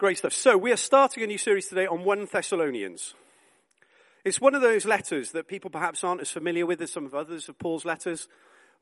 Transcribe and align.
Great 0.00 0.16
stuff. 0.16 0.32
So 0.32 0.56
we 0.56 0.72
are 0.72 0.78
starting 0.78 1.22
a 1.22 1.26
new 1.26 1.36
series 1.36 1.68
today 1.68 1.86
on 1.86 2.04
1 2.04 2.28
Thessalonians. 2.32 3.12
It's 4.24 4.40
one 4.40 4.54
of 4.54 4.62
those 4.62 4.86
letters 4.86 5.32
that 5.32 5.46
people 5.46 5.68
perhaps 5.68 6.02
aren't 6.02 6.22
as 6.22 6.30
familiar 6.30 6.64
with 6.64 6.80
as 6.80 6.90
some 6.90 7.04
of 7.04 7.14
others 7.14 7.50
of 7.50 7.58
Paul's 7.58 7.84
letters. 7.84 8.26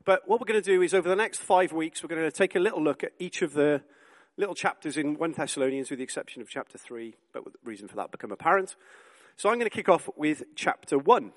But 0.05 0.29
what 0.29 0.39
we're 0.39 0.45
going 0.45 0.63
to 0.63 0.71
do 0.71 0.81
is 0.81 0.93
over 0.93 1.09
the 1.09 1.17
next 1.17 1.41
five 1.41 1.73
weeks, 1.73 2.01
we're 2.01 2.15
going 2.15 2.21
to 2.21 2.31
take 2.31 2.55
a 2.55 2.59
little 2.59 2.81
look 2.81 3.03
at 3.03 3.11
each 3.19 3.41
of 3.41 3.51
the 3.51 3.81
little 4.37 4.55
chapters 4.55 4.95
in 4.95 5.17
1 5.17 5.33
Thessalonians 5.33 5.89
with 5.89 5.99
the 5.99 6.03
exception 6.03 6.41
of 6.41 6.47
chapter 6.47 6.77
3, 6.77 7.13
but 7.33 7.43
the 7.43 7.51
reason 7.65 7.89
for 7.89 7.97
that 7.97 8.11
become 8.11 8.31
apparent. 8.31 8.77
So 9.35 9.49
I'm 9.49 9.55
going 9.55 9.69
to 9.69 9.75
kick 9.75 9.89
off 9.89 10.09
with 10.15 10.43
chapter 10.55 10.97
1. 10.97 11.33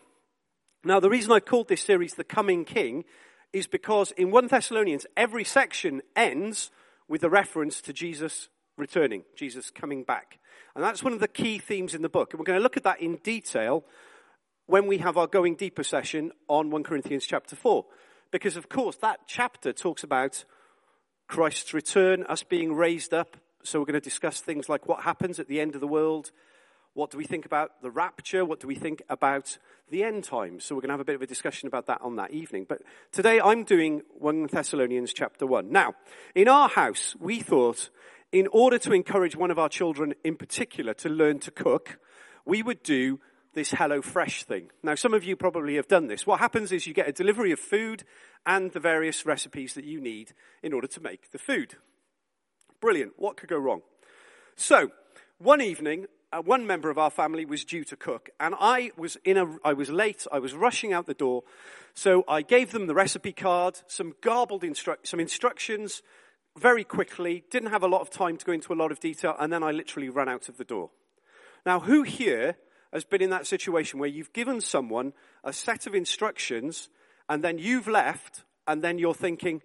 Now 0.85 1.01
the 1.01 1.11
reason 1.11 1.33
I've 1.33 1.45
called 1.45 1.67
this 1.67 1.83
series 1.83 2.15
The 2.15 2.23
Coming 2.23 2.65
King 2.65 3.05
is 3.53 3.67
because 3.67 4.13
in 4.13 4.31
1 4.31 4.47
Thessalonians, 4.47 5.07
every 5.17 5.43
section 5.43 6.03
ends 6.15 6.71
with 7.09 7.25
a 7.25 7.29
reference 7.29 7.81
to 7.81 7.93
Jesus 7.93 8.49
returning, 8.83 9.23
Jesus 9.37 9.71
coming 9.71 10.03
back. 10.05 10.39
And 10.75 10.85
that's 10.85 11.03
one 11.03 11.13
of 11.13 11.21
the 11.21 11.29
key 11.29 11.59
themes 11.59 11.95
in 11.95 12.03
the 12.03 12.09
book. 12.09 12.33
And 12.33 12.41
we're 12.41 12.45
going 12.45 12.59
to 12.59 12.63
look 12.63 12.77
at 12.77 12.83
that 12.85 13.01
in 13.01 13.17
detail 13.17 13.85
when 14.67 14.87
we 14.87 14.99
have 14.99 15.17
our 15.17 15.27
going 15.27 15.55
deeper 15.55 15.83
session 15.83 16.33
on 16.49 16.71
1 16.71 16.83
Corinthians 16.83 17.27
chapter 17.27 17.57
4. 17.57 17.85
Because 18.31 18.57
of 18.57 18.69
course 18.69 18.97
that 18.97 19.21
chapter 19.27 19.73
talks 19.73 20.03
about 20.03 20.45
Christ's 21.29 21.73
return, 21.73 22.25
us 22.25 22.43
being 22.43 22.75
raised 22.75 23.15
up. 23.15 23.37
So 23.63 23.79
we're 23.79 23.87
going 23.87 23.95
to 23.95 24.01
discuss 24.01 24.41
things 24.41 24.69
like 24.69 24.89
what 24.89 25.03
happens 25.03 25.39
at 25.39 25.49
the 25.49 25.61
end 25.61 25.75
of 25.75 25.81
the 25.81 25.87
world, 25.87 26.33
what 26.95 27.11
do 27.11 27.17
we 27.17 27.25
think 27.25 27.47
about 27.47 27.81
the 27.81 27.91
rapture? 27.91 28.45
What 28.45 28.61
do 28.61 28.67
we 28.67 28.75
think 28.75 29.03
about 29.09 29.57
the 29.91 30.05
end 30.05 30.25
times? 30.25 30.65
So 30.65 30.75
we're 30.75 30.83
going 30.83 30.91
to 30.91 30.95
have 30.95 31.01
a 31.01 31.05
bit 31.05 31.15
of 31.15 31.23
a 31.23 31.27
discussion 31.27 31.67
about 31.67 31.87
that 31.87 32.03
on 32.03 32.17
that 32.17 32.33
evening. 32.33 32.67
But 32.69 32.83
today 33.13 33.41
I'm 33.41 33.65
doing 33.65 34.03
1 34.19 34.49
Thessalonians 34.49 35.15
chapter 35.15 35.47
1. 35.47 35.73
Now, 35.73 35.95
in 36.35 36.49
our 36.49 36.69
house, 36.69 37.17
we 37.19 37.41
thought 37.41 37.89
in 38.33 38.49
order 38.51 38.79
to 38.79 38.93
encourage 38.93 39.37
one 39.37 39.51
of 39.51 39.59
our 39.59 39.69
children 39.69 40.15
in 40.25 40.37
particular 40.37 40.95
to 40.95 41.09
learn 41.09 41.39
to 41.41 41.51
cook, 41.51 41.99
we 42.47 42.63
would 42.63 42.83
do 42.83 43.21
this 43.53 43.73
Hello 43.73 44.01
Fresh 44.01 44.45
thing. 44.45 44.71
Now, 44.83 44.95
some 44.95 45.13
of 45.13 45.23
you 45.23 45.37
probably 45.37 45.77
have 45.77 45.87
done 45.87 46.07
this. 46.07 46.27
What 46.27 46.41
happens 46.41 46.73
is 46.73 46.87
you 46.87 46.95
get 46.95 47.09
a 47.09 47.13
delivery 47.13 47.53
of 47.53 47.61
food 47.61 48.05
and 48.47 48.73
the 48.73 48.81
various 48.81 49.27
recipes 49.27 49.75
that 49.75 49.85
you 49.85 50.01
need 50.01 50.33
in 50.63 50.73
order 50.73 50.87
to 50.87 51.01
make 51.01 51.31
the 51.31 51.39
food. 51.39 51.77
Brilliant. 52.81 53.13
What 53.19 53.37
could 53.37 53.51
go 53.51 53.59
wrong? 53.59 53.83
So, 54.57 54.91
one 55.39 55.61
evening, 55.61 56.07
uh, 56.33 56.41
one 56.41 56.67
member 56.67 56.89
of 56.89 56.97
our 56.97 57.11
family 57.11 57.45
was 57.45 57.65
due 57.65 57.85
to 57.85 57.97
cook, 57.97 58.31
and 58.41 58.55
I 58.59 58.93
was 58.97 59.19
in 59.25 59.37
a, 59.37 59.57
I 59.63 59.75
was 59.75 59.91
late. 59.91 60.27
I 60.33 60.39
was 60.39 60.55
rushing 60.55 60.93
out 60.93 61.07
the 61.07 61.15
door, 61.15 61.43
so 61.95 62.25
I 62.27 62.41
gave 62.41 62.73
them 62.73 62.87
the 62.87 62.95
recipe 62.95 63.33
card, 63.33 63.81
some 63.87 64.15
garbled 64.23 64.63
instru- 64.63 64.97
some 65.05 65.21
instructions, 65.21 66.03
very 66.59 66.85
quickly. 66.85 67.45
Didn't 67.51 67.71
have 67.71 67.83
a 67.83 67.89
lot 67.89 68.01
of 68.01 68.11
time 68.11 68.37
to 68.37 68.45
go 68.45 68.53
into 68.53 68.73
a 68.73 68.77
lot 68.77 68.93
of 68.93 69.01
detail, 69.01 69.35
and 69.39 69.53
then 69.53 69.63
I 69.63 69.71
literally 69.71 70.09
ran 70.09 70.29
out 70.29 70.49
of 70.49 70.57
the 70.57 70.65
door. 70.65 70.91
Now, 71.65 71.81
who 71.81 72.03
here 72.03 72.57
has 72.93 73.05
been 73.05 73.23
in 73.23 73.31
that 73.31 73.47
situation 73.47 73.99
where 73.99 74.09
you've 74.09 74.33
given 74.33 74.61
someone 74.61 75.13
a 75.45 75.53
set 75.53 75.87
of 75.87 75.95
instructions, 75.95 76.89
and 77.29 77.43
then 77.43 77.59
you've 77.59 77.89
left, 77.89 78.45
and 78.67 78.83
then 78.83 78.99
you're 78.99 79.15
thinking, 79.15 79.63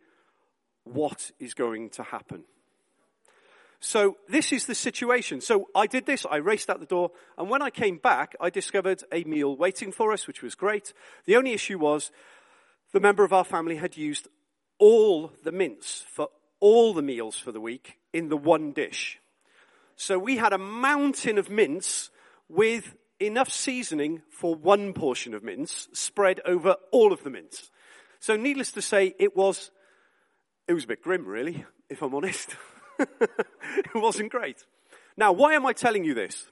what 0.83 1.31
is 1.39 1.53
going 1.53 1.89
to 1.91 2.03
happen? 2.03 2.43
So 3.79 4.17
this 4.27 4.51
is 4.51 4.65
the 4.65 4.73
situation. 4.73 5.41
So 5.41 5.67
I 5.75 5.85
did 5.85 6.05
this, 6.05 6.25
I 6.29 6.37
raced 6.37 6.69
out 6.69 6.79
the 6.79 6.85
door, 6.85 7.11
and 7.37 7.49
when 7.49 7.61
I 7.61 7.69
came 7.69 7.97
back, 7.97 8.35
I 8.39 8.49
discovered 8.49 9.03
a 9.11 9.23
meal 9.23 9.55
waiting 9.55 9.91
for 9.91 10.11
us, 10.13 10.25
which 10.25 10.41
was 10.41 10.55
great. 10.55 10.93
The 11.25 11.35
only 11.35 11.53
issue 11.53 11.77
was 11.77 12.11
the 12.91 12.99
member 12.99 13.23
of 13.23 13.33
our 13.33 13.43
family 13.43 13.75
had 13.75 13.97
used 13.97 14.27
all 14.79 15.31
the 15.43 15.51
mince 15.51 16.05
for 16.09 16.29
all 16.59 16.93
the 16.93 17.01
meals 17.01 17.37
for 17.37 17.51
the 17.51 17.61
week 17.61 17.97
in 18.13 18.29
the 18.29 18.37
one 18.37 18.71
dish. 18.71 19.19
So 19.95 20.19
we 20.19 20.37
had 20.37 20.53
a 20.53 20.57
mountain 20.57 21.37
of 21.37 21.49
mince 21.49 22.09
with 22.49 22.95
enough 23.19 23.49
seasoning 23.49 24.21
for 24.29 24.55
one 24.55 24.93
portion 24.93 25.33
of 25.33 25.43
mince 25.43 25.87
spread 25.93 26.39
over 26.45 26.75
all 26.91 27.11
of 27.11 27.23
the 27.23 27.29
mince. 27.29 27.71
So 28.19 28.35
needless 28.35 28.71
to 28.73 28.81
say, 28.81 29.15
it 29.19 29.35
was, 29.35 29.71
it 30.67 30.73
was 30.73 30.83
a 30.83 30.87
bit 30.87 31.01
grim 31.01 31.25
really, 31.25 31.65
if 31.89 32.01
I'm 32.01 32.13
honest. 32.13 32.55
it 32.99 33.95
wasn't 33.95 34.31
great. 34.31 34.65
Now, 35.15 35.31
why 35.31 35.53
am 35.53 35.65
I 35.65 35.73
telling 35.73 36.03
you 36.03 36.13
this? 36.13 36.47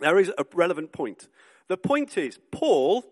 There 0.00 0.18
is 0.18 0.32
a 0.36 0.44
relevant 0.54 0.92
point. 0.92 1.28
The 1.68 1.76
point 1.76 2.16
is, 2.16 2.38
Paul 2.50 3.04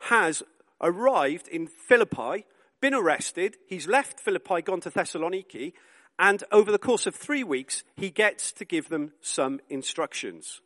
has 0.00 0.42
arrived 0.80 1.48
in 1.48 1.66
Philippi, 1.66 2.46
been 2.80 2.94
arrested, 2.94 3.56
he's 3.66 3.86
left 3.86 4.20
Philippi, 4.20 4.62
gone 4.62 4.80
to 4.82 4.90
Thessaloniki, 4.90 5.72
and 6.18 6.42
over 6.50 6.72
the 6.72 6.78
course 6.78 7.06
of 7.06 7.14
three 7.14 7.44
weeks, 7.44 7.84
he 7.96 8.10
gets 8.10 8.52
to 8.52 8.64
give 8.64 8.88
them 8.88 9.12
some 9.20 9.60
instructions. 9.68 10.60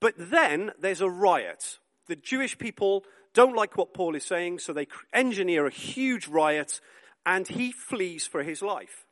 But 0.00 0.14
then 0.16 0.72
there's 0.80 1.00
a 1.00 1.10
riot. 1.10 1.78
The 2.08 2.16
Jewish 2.16 2.58
people 2.58 3.04
don't 3.34 3.56
like 3.56 3.76
what 3.76 3.94
Paul 3.94 4.16
is 4.16 4.24
saying, 4.24 4.58
so 4.58 4.72
they 4.72 4.88
engineer 5.12 5.66
a 5.66 5.70
huge 5.70 6.26
riot, 6.26 6.80
and 7.24 7.46
he 7.46 7.70
flees 7.72 8.26
for 8.26 8.42
his 8.42 8.62
life 8.62 9.06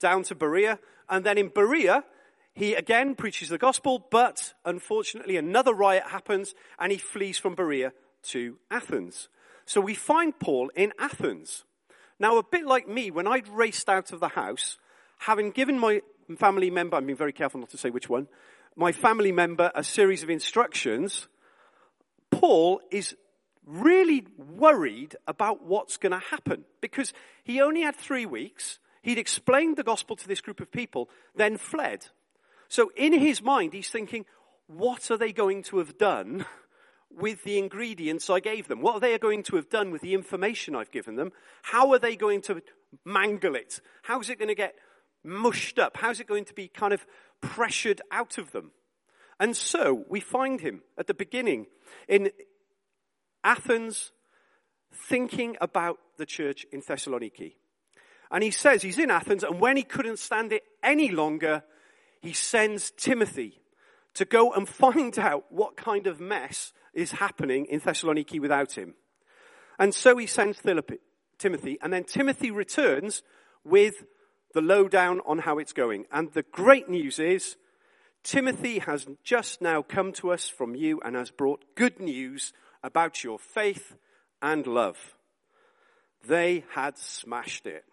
down 0.00 0.24
to 0.24 0.34
Berea. 0.34 0.78
And 1.08 1.24
then 1.24 1.38
in 1.38 1.48
Berea, 1.48 2.04
he 2.54 2.74
again 2.74 3.14
preaches 3.14 3.50
the 3.50 3.58
gospel, 3.58 4.04
but 4.10 4.54
unfortunately 4.64 5.36
another 5.36 5.72
riot 5.72 6.04
happens 6.08 6.54
and 6.78 6.90
he 6.90 6.98
flees 6.98 7.38
from 7.38 7.54
Berea 7.54 7.92
to 8.24 8.58
Athens. 8.70 9.28
So 9.70 9.80
we 9.80 9.94
find 9.94 10.36
Paul 10.36 10.68
in 10.74 10.92
Athens. 10.98 11.62
Now, 12.18 12.38
a 12.38 12.42
bit 12.42 12.66
like 12.66 12.88
me, 12.88 13.12
when 13.12 13.28
I'd 13.28 13.46
raced 13.46 13.88
out 13.88 14.10
of 14.10 14.18
the 14.18 14.26
house, 14.26 14.78
having 15.18 15.52
given 15.52 15.78
my 15.78 16.02
family 16.38 16.70
member, 16.70 16.96
I'm 16.96 17.06
being 17.06 17.16
very 17.16 17.32
careful 17.32 17.60
not 17.60 17.70
to 17.70 17.78
say 17.78 17.88
which 17.88 18.08
one, 18.08 18.26
my 18.74 18.90
family 18.90 19.30
member 19.30 19.70
a 19.76 19.84
series 19.84 20.24
of 20.24 20.28
instructions, 20.28 21.28
Paul 22.32 22.80
is 22.90 23.14
really 23.64 24.26
worried 24.36 25.14
about 25.28 25.64
what's 25.64 25.98
going 25.98 26.18
to 26.18 26.18
happen 26.18 26.64
because 26.80 27.12
he 27.44 27.60
only 27.60 27.82
had 27.82 27.94
three 27.94 28.26
weeks 28.26 28.80
He'd 29.02 29.18
explained 29.18 29.76
the 29.76 29.82
gospel 29.82 30.16
to 30.16 30.28
this 30.28 30.40
group 30.40 30.60
of 30.60 30.70
people, 30.70 31.08
then 31.34 31.56
fled. 31.56 32.06
So 32.68 32.90
in 32.96 33.18
his 33.18 33.40
mind, 33.40 33.72
he's 33.72 33.88
thinking, 33.88 34.26
what 34.66 35.10
are 35.10 35.16
they 35.16 35.32
going 35.32 35.62
to 35.64 35.78
have 35.78 35.96
done 35.96 36.44
with 37.10 37.44
the 37.44 37.58
ingredients 37.58 38.30
I 38.30 38.40
gave 38.40 38.68
them? 38.68 38.80
What 38.80 38.94
are 38.94 39.00
they 39.00 39.18
going 39.18 39.42
to 39.44 39.56
have 39.56 39.68
done 39.68 39.90
with 39.90 40.02
the 40.02 40.14
information 40.14 40.74
I've 40.74 40.90
given 40.90 41.16
them? 41.16 41.32
How 41.62 41.92
are 41.92 41.98
they 41.98 42.16
going 42.16 42.42
to 42.42 42.62
mangle 43.04 43.54
it? 43.54 43.80
How's 44.02 44.30
it 44.30 44.38
going 44.38 44.48
to 44.48 44.54
get 44.54 44.74
mushed 45.24 45.78
up? 45.78 45.96
How's 45.96 46.20
it 46.20 46.26
going 46.26 46.44
to 46.46 46.54
be 46.54 46.68
kind 46.68 46.92
of 46.92 47.04
pressured 47.40 48.00
out 48.10 48.38
of 48.38 48.52
them? 48.52 48.72
And 49.38 49.56
so 49.56 50.04
we 50.08 50.20
find 50.20 50.60
him 50.60 50.82
at 50.98 51.06
the 51.06 51.14
beginning 51.14 51.66
in 52.08 52.30
Athens 53.42 54.12
thinking 54.92 55.56
about 55.60 55.98
the 56.18 56.26
church 56.26 56.66
in 56.72 56.82
Thessaloniki. 56.82 57.54
And 58.30 58.44
he 58.44 58.50
says 58.50 58.82
he's 58.82 58.98
in 58.98 59.10
Athens, 59.10 59.42
and 59.42 59.58
when 59.58 59.76
he 59.76 59.82
couldn't 59.82 60.18
stand 60.18 60.52
it 60.52 60.62
any 60.82 61.10
longer, 61.10 61.64
he 62.20 62.32
sends 62.32 62.92
Timothy 62.92 63.60
to 64.14 64.24
go 64.24 64.52
and 64.52 64.68
find 64.68 65.18
out 65.18 65.44
what 65.50 65.76
kind 65.76 66.06
of 66.06 66.20
mess 66.20 66.72
is 66.94 67.12
happening 67.12 67.66
in 67.66 67.80
Thessaloniki 67.80 68.40
without 68.40 68.72
him. 68.72 68.94
And 69.78 69.94
so 69.94 70.16
he 70.16 70.26
sends 70.26 70.60
Timothy, 71.38 71.78
and 71.80 71.92
then 71.92 72.04
Timothy 72.04 72.50
returns 72.50 73.22
with 73.64 74.04
the 74.52 74.60
lowdown 74.60 75.20
on 75.26 75.38
how 75.38 75.58
it's 75.58 75.72
going. 75.72 76.04
And 76.12 76.32
the 76.32 76.42
great 76.42 76.88
news 76.88 77.18
is, 77.18 77.56
Timothy 78.22 78.80
has 78.80 79.06
just 79.24 79.62
now 79.62 79.80
come 79.80 80.12
to 80.14 80.30
us 80.32 80.48
from 80.48 80.74
you 80.74 81.00
and 81.04 81.16
has 81.16 81.30
brought 81.30 81.64
good 81.74 82.00
news 82.00 82.52
about 82.82 83.24
your 83.24 83.38
faith 83.38 83.96
and 84.42 84.66
love. 84.66 84.98
They 86.26 86.64
had 86.74 86.98
smashed 86.98 87.66
it. 87.66 87.84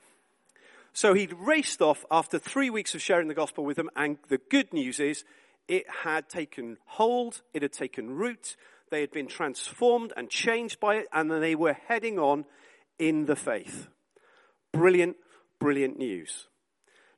So 0.92 1.14
he'd 1.14 1.34
raced 1.34 1.82
off 1.82 2.04
after 2.10 2.40
three 2.40 2.70
weeks 2.70 2.96
of 2.96 3.02
sharing 3.02 3.28
the 3.28 3.34
gospel 3.34 3.64
with 3.64 3.78
them, 3.78 3.90
and 3.96 4.18
the 4.28 4.40
good 4.50 4.74
news 4.74 5.00
is 5.00 5.24
it 5.68 5.86
had 6.04 6.28
taken 6.28 6.78
hold, 6.86 7.42
it 7.54 7.62
had 7.62 7.72
taken 7.72 8.10
root, 8.10 8.58
they 8.90 9.02
had 9.02 9.12
been 9.12 9.28
transformed 9.28 10.14
and 10.16 10.30
changed 10.30 10.80
by 10.80 10.96
it, 10.96 11.08
and 11.12 11.32
they 11.32 11.56
were 11.56 11.78
heading 11.88 12.20
on 12.20 12.46
in 13.00 13.26
the 13.26 13.36
faith. 13.36 13.88
Brilliant, 14.72 15.18
brilliant 15.60 15.98
news. 15.98 16.48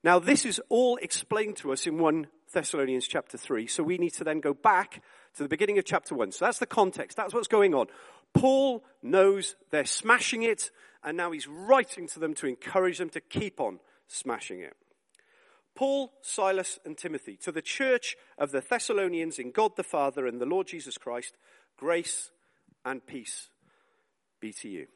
Now, 0.03 0.19
this 0.19 0.45
is 0.45 0.61
all 0.69 0.97
explained 0.97 1.57
to 1.57 1.73
us 1.73 1.85
in 1.85 1.97
1 1.97 2.27
Thessalonians 2.53 3.07
chapter 3.07 3.37
3, 3.37 3.67
so 3.67 3.83
we 3.83 3.97
need 3.97 4.13
to 4.13 4.23
then 4.23 4.39
go 4.39 4.53
back 4.53 5.03
to 5.35 5.43
the 5.43 5.49
beginning 5.49 5.77
of 5.77 5.85
chapter 5.85 6.15
1. 6.15 6.31
So 6.31 6.45
that's 6.45 6.59
the 6.59 6.65
context, 6.65 7.17
that's 7.17 7.33
what's 7.33 7.47
going 7.47 7.73
on. 7.73 7.87
Paul 8.33 8.83
knows 9.03 9.55
they're 9.71 9.85
smashing 9.85 10.43
it, 10.43 10.71
and 11.03 11.17
now 11.17 11.31
he's 11.31 11.47
writing 11.47 12.07
to 12.07 12.19
them 12.19 12.33
to 12.35 12.47
encourage 12.47 12.97
them 12.97 13.09
to 13.09 13.21
keep 13.21 13.59
on 13.59 13.79
smashing 14.07 14.61
it. 14.61 14.75
Paul, 15.75 16.11
Silas, 16.21 16.79
and 16.83 16.97
Timothy, 16.97 17.37
to 17.37 17.51
the 17.51 17.61
church 17.61 18.17
of 18.37 18.51
the 18.51 18.61
Thessalonians 18.61 19.39
in 19.39 19.51
God 19.51 19.75
the 19.75 19.83
Father 19.83 20.27
and 20.27 20.41
the 20.41 20.45
Lord 20.45 20.67
Jesus 20.67 20.97
Christ, 20.97 21.37
grace 21.79 22.29
and 22.83 23.05
peace 23.05 23.49
be 24.41 24.51
to 24.51 24.67
you. 24.67 24.87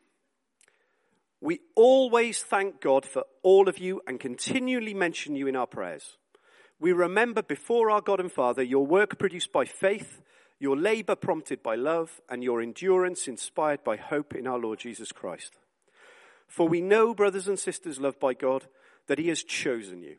We 1.40 1.60
always 1.76 2.44
thank 2.44 2.82
God 2.82 3.06
for 3.06 3.24
all 3.42 3.70
of 3.70 3.78
you 3.78 4.02
and 4.06 4.20
continually 4.20 4.94
mention 4.94 5.36
you 5.36 5.48
in 5.48 5.56
our 5.56 5.68
prayers. 5.68 6.18
we 6.80 6.92
remember 6.92 7.42
before 7.42 7.90
our 7.90 8.02
God 8.02 8.20
and 8.20 8.32
Father 8.32 8.62
your 8.62 8.86
work 8.86 9.18
produced 9.18 9.54
by 9.54 9.64
faith, 9.64 10.22
your 10.60 10.76
labor 10.76 11.16
prompted 11.16 11.64
by 11.64 11.76
love, 11.76 12.20
and 12.30 12.44
your 12.44 12.62
endurance 12.62 13.30
inspired 13.30 13.82
by 13.86 13.96
hope 13.96 14.36
in 14.36 14.46
our 14.46 14.60
Lord 14.60 14.80
Jesus 14.80 15.14
Christ. 15.14 15.54
For 16.48 16.68
we 16.68 16.82
know, 16.82 17.14
brothers 17.14 17.48
and 17.48 17.58
sisters 17.58 18.02
loved 18.02 18.20
by 18.20 18.34
God, 18.34 18.68
that 19.08 19.20
He 19.20 19.30
has 19.30 19.44
chosen 19.44 20.02
you. 20.02 20.18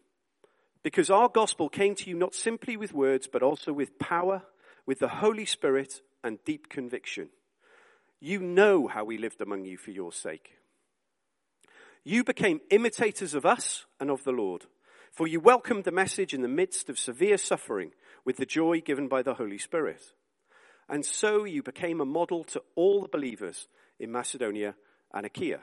Because 0.82 1.10
our 1.10 1.28
gospel 1.28 1.68
came 1.68 1.94
to 1.96 2.08
you 2.08 2.16
not 2.16 2.34
simply 2.34 2.76
with 2.76 2.94
words, 2.94 3.28
but 3.30 3.42
also 3.42 3.72
with 3.72 3.98
power, 3.98 4.42
with 4.86 4.98
the 4.98 5.08
Holy 5.08 5.44
Spirit, 5.44 6.00
and 6.24 6.42
deep 6.44 6.68
conviction. 6.68 7.28
You 8.18 8.40
know 8.40 8.88
how 8.88 9.04
we 9.04 9.18
lived 9.18 9.40
among 9.40 9.66
you 9.66 9.76
for 9.76 9.90
your 9.90 10.12
sake. 10.12 10.52
You 12.02 12.24
became 12.24 12.60
imitators 12.70 13.34
of 13.34 13.46
us 13.46 13.84
and 14.00 14.10
of 14.10 14.24
the 14.24 14.32
Lord, 14.32 14.64
for 15.12 15.28
you 15.28 15.38
welcomed 15.40 15.84
the 15.84 15.92
message 15.92 16.34
in 16.34 16.42
the 16.42 16.48
midst 16.48 16.88
of 16.88 16.98
severe 16.98 17.38
suffering 17.38 17.92
with 18.24 18.38
the 18.38 18.46
joy 18.46 18.80
given 18.80 19.06
by 19.08 19.22
the 19.22 19.34
Holy 19.34 19.58
Spirit. 19.58 20.02
And 20.88 21.04
so 21.04 21.44
you 21.44 21.62
became 21.62 22.00
a 22.00 22.06
model 22.06 22.44
to 22.44 22.62
all 22.74 23.02
the 23.02 23.08
believers 23.08 23.68
in 23.98 24.10
Macedonia 24.10 24.74
and 25.12 25.24
Achaia. 25.24 25.60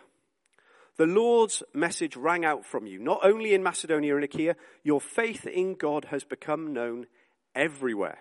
The 0.98 1.06
Lord's 1.06 1.64
message 1.74 2.16
rang 2.16 2.46
out 2.46 2.66
from 2.66 2.86
you, 2.86 3.00
not 3.00 3.22
only 3.24 3.54
in 3.54 3.64
Macedonia 3.64 4.16
and 4.16 4.24
Achaia, 4.24 4.56
your 4.84 5.02
faith 5.02 5.48
in 5.48 5.76
God 5.76 6.06
has 6.06 6.24
become 6.24 6.74
known 6.74 7.08
everywhere. 7.56 8.20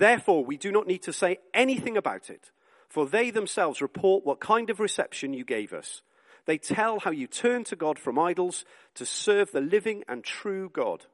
Therefore, 0.00 0.46
we 0.46 0.56
do 0.56 0.72
not 0.72 0.86
need 0.86 1.02
to 1.02 1.12
say 1.12 1.40
anything 1.52 1.98
about 1.98 2.30
it, 2.30 2.50
for 2.88 3.06
they 3.06 3.30
themselves 3.30 3.82
report 3.82 4.24
what 4.24 4.40
kind 4.40 4.70
of 4.70 4.80
reception 4.80 5.34
you 5.34 5.44
gave 5.44 5.74
us. 5.74 6.00
They 6.46 6.56
tell 6.56 7.00
how 7.00 7.10
you 7.10 7.26
turned 7.26 7.66
to 7.66 7.76
God 7.76 7.98
from 7.98 8.18
idols 8.18 8.64
to 8.94 9.04
serve 9.04 9.52
the 9.52 9.60
living 9.60 10.02
and 10.08 10.24
true 10.24 10.70
God, 10.70 11.04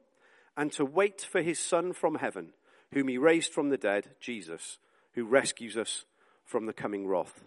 and 0.55 0.71
to 0.71 0.85
wait 0.85 1.19
for 1.19 1.41
his 1.41 1.59
Son 1.59 1.91
from 1.91 2.15
heaven, 2.15 2.53
whom 2.93 3.09
he 3.09 3.17
raised 3.17 3.51
from 3.51 3.67
the 3.67 3.77
dead, 3.77 4.11
Jesus, 4.21 4.77
who 5.15 5.25
rescues 5.25 5.75
us 5.75 6.05
from 6.45 6.65
the 6.65 6.71
coming 6.71 7.07
wrath. 7.07 7.43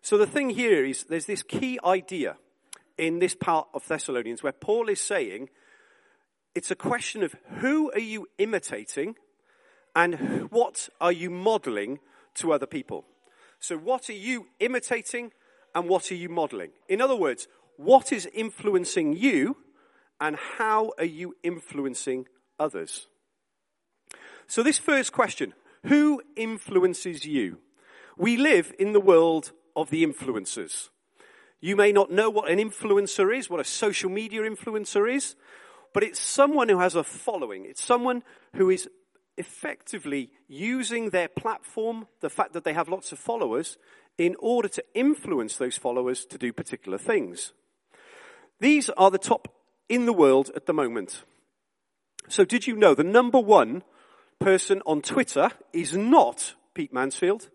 So 0.00 0.16
the 0.16 0.26
thing 0.26 0.48
here 0.48 0.86
is 0.86 1.04
there's 1.04 1.26
this 1.26 1.42
key 1.42 1.78
idea 1.84 2.38
in 2.96 3.18
this 3.18 3.34
part 3.34 3.68
of 3.74 3.86
Thessalonians 3.86 4.42
where 4.42 4.52
Paul 4.52 4.88
is 4.88 5.02
saying 5.02 5.50
it's 6.54 6.70
a 6.70 6.76
question 6.76 7.22
of 7.22 7.36
who 7.58 7.92
are 7.92 7.98
you 7.98 8.26
imitating 8.38 9.16
and 9.94 10.50
what 10.50 10.88
are 11.00 11.12
you 11.12 11.30
modeling 11.30 11.98
to 12.34 12.52
other 12.52 12.66
people? 12.66 13.04
So 13.60 13.76
what 13.76 14.08
are 14.10 14.14
you 14.14 14.46
imitating 14.58 15.32
and 15.74 15.88
what 15.88 16.10
are 16.10 16.16
you 16.16 16.28
modeling? 16.28 16.70
In 16.88 17.00
other 17.00 17.16
words, 17.16 17.48
what 17.76 18.12
is 18.12 18.26
influencing 18.34 19.16
you 19.16 19.56
and 20.20 20.36
how 20.58 20.92
are 20.98 21.04
you 21.04 21.36
influencing 21.42 22.26
others? 22.58 23.06
So 24.46 24.62
this 24.62 24.78
first 24.78 25.12
question, 25.12 25.54
who 25.86 26.22
influences 26.36 27.24
you? 27.24 27.58
We 28.16 28.36
live 28.36 28.72
in 28.78 28.92
the 28.92 29.00
world 29.00 29.52
of 29.74 29.90
the 29.90 30.04
influencers. 30.04 30.88
You 31.60 31.76
may 31.76 31.92
not 31.92 32.10
know 32.10 32.28
what 32.28 32.50
an 32.50 32.58
influencer 32.58 33.36
is, 33.36 33.48
what 33.48 33.60
a 33.60 33.64
social 33.64 34.10
media 34.10 34.42
influencer 34.42 35.12
is, 35.12 35.36
but 35.94 36.02
it's 36.02 36.20
someone 36.20 36.68
who 36.68 36.78
has 36.80 36.94
a 36.94 37.04
following. 37.04 37.64
It's 37.64 37.82
someone 37.82 38.22
who 38.56 38.70
is 38.70 38.88
effectively 39.36 40.30
using 40.48 41.10
their 41.10 41.28
platform, 41.28 42.06
the 42.20 42.30
fact 42.30 42.52
that 42.52 42.64
they 42.64 42.72
have 42.72 42.88
lots 42.88 43.12
of 43.12 43.18
followers, 43.18 43.78
in 44.18 44.36
order 44.38 44.68
to 44.68 44.84
influence 44.94 45.56
those 45.56 45.76
followers 45.76 46.24
to 46.26 46.38
do 46.38 46.52
particular 46.52 46.98
things. 46.98 47.52
These 48.60 48.90
are 48.90 49.10
the 49.10 49.18
top 49.18 49.48
in 49.88 50.06
the 50.06 50.12
world 50.12 50.50
at 50.54 50.66
the 50.66 50.74
moment. 50.74 51.24
So 52.28 52.44
did 52.44 52.66
you 52.66 52.76
know 52.76 52.94
the 52.94 53.04
number 53.04 53.38
one 53.38 53.82
person 54.38 54.82
on 54.86 55.02
Twitter 55.02 55.50
is 55.72 55.96
not 55.96 56.54
Pete 56.74 56.92
Mansfield? 56.92 57.48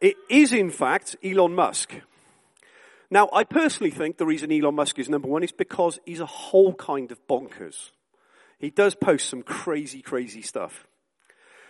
It 0.00 0.16
is, 0.28 0.52
in 0.52 0.70
fact, 0.70 1.16
Elon 1.24 1.54
Musk. 1.54 1.94
Now, 3.10 3.28
I 3.32 3.44
personally 3.44 3.90
think 3.90 4.16
the 4.16 4.26
reason 4.26 4.52
Elon 4.52 4.74
Musk 4.74 4.98
is 4.98 5.08
number 5.08 5.28
one 5.28 5.42
is 5.42 5.52
because 5.52 6.00
he's 6.04 6.20
a 6.20 6.26
whole 6.26 6.74
kind 6.74 7.12
of 7.12 7.24
bonkers. 7.26 7.90
He 8.58 8.70
does 8.70 8.94
post 8.94 9.28
some 9.28 9.42
crazy, 9.42 10.02
crazy 10.02 10.42
stuff. 10.42 10.86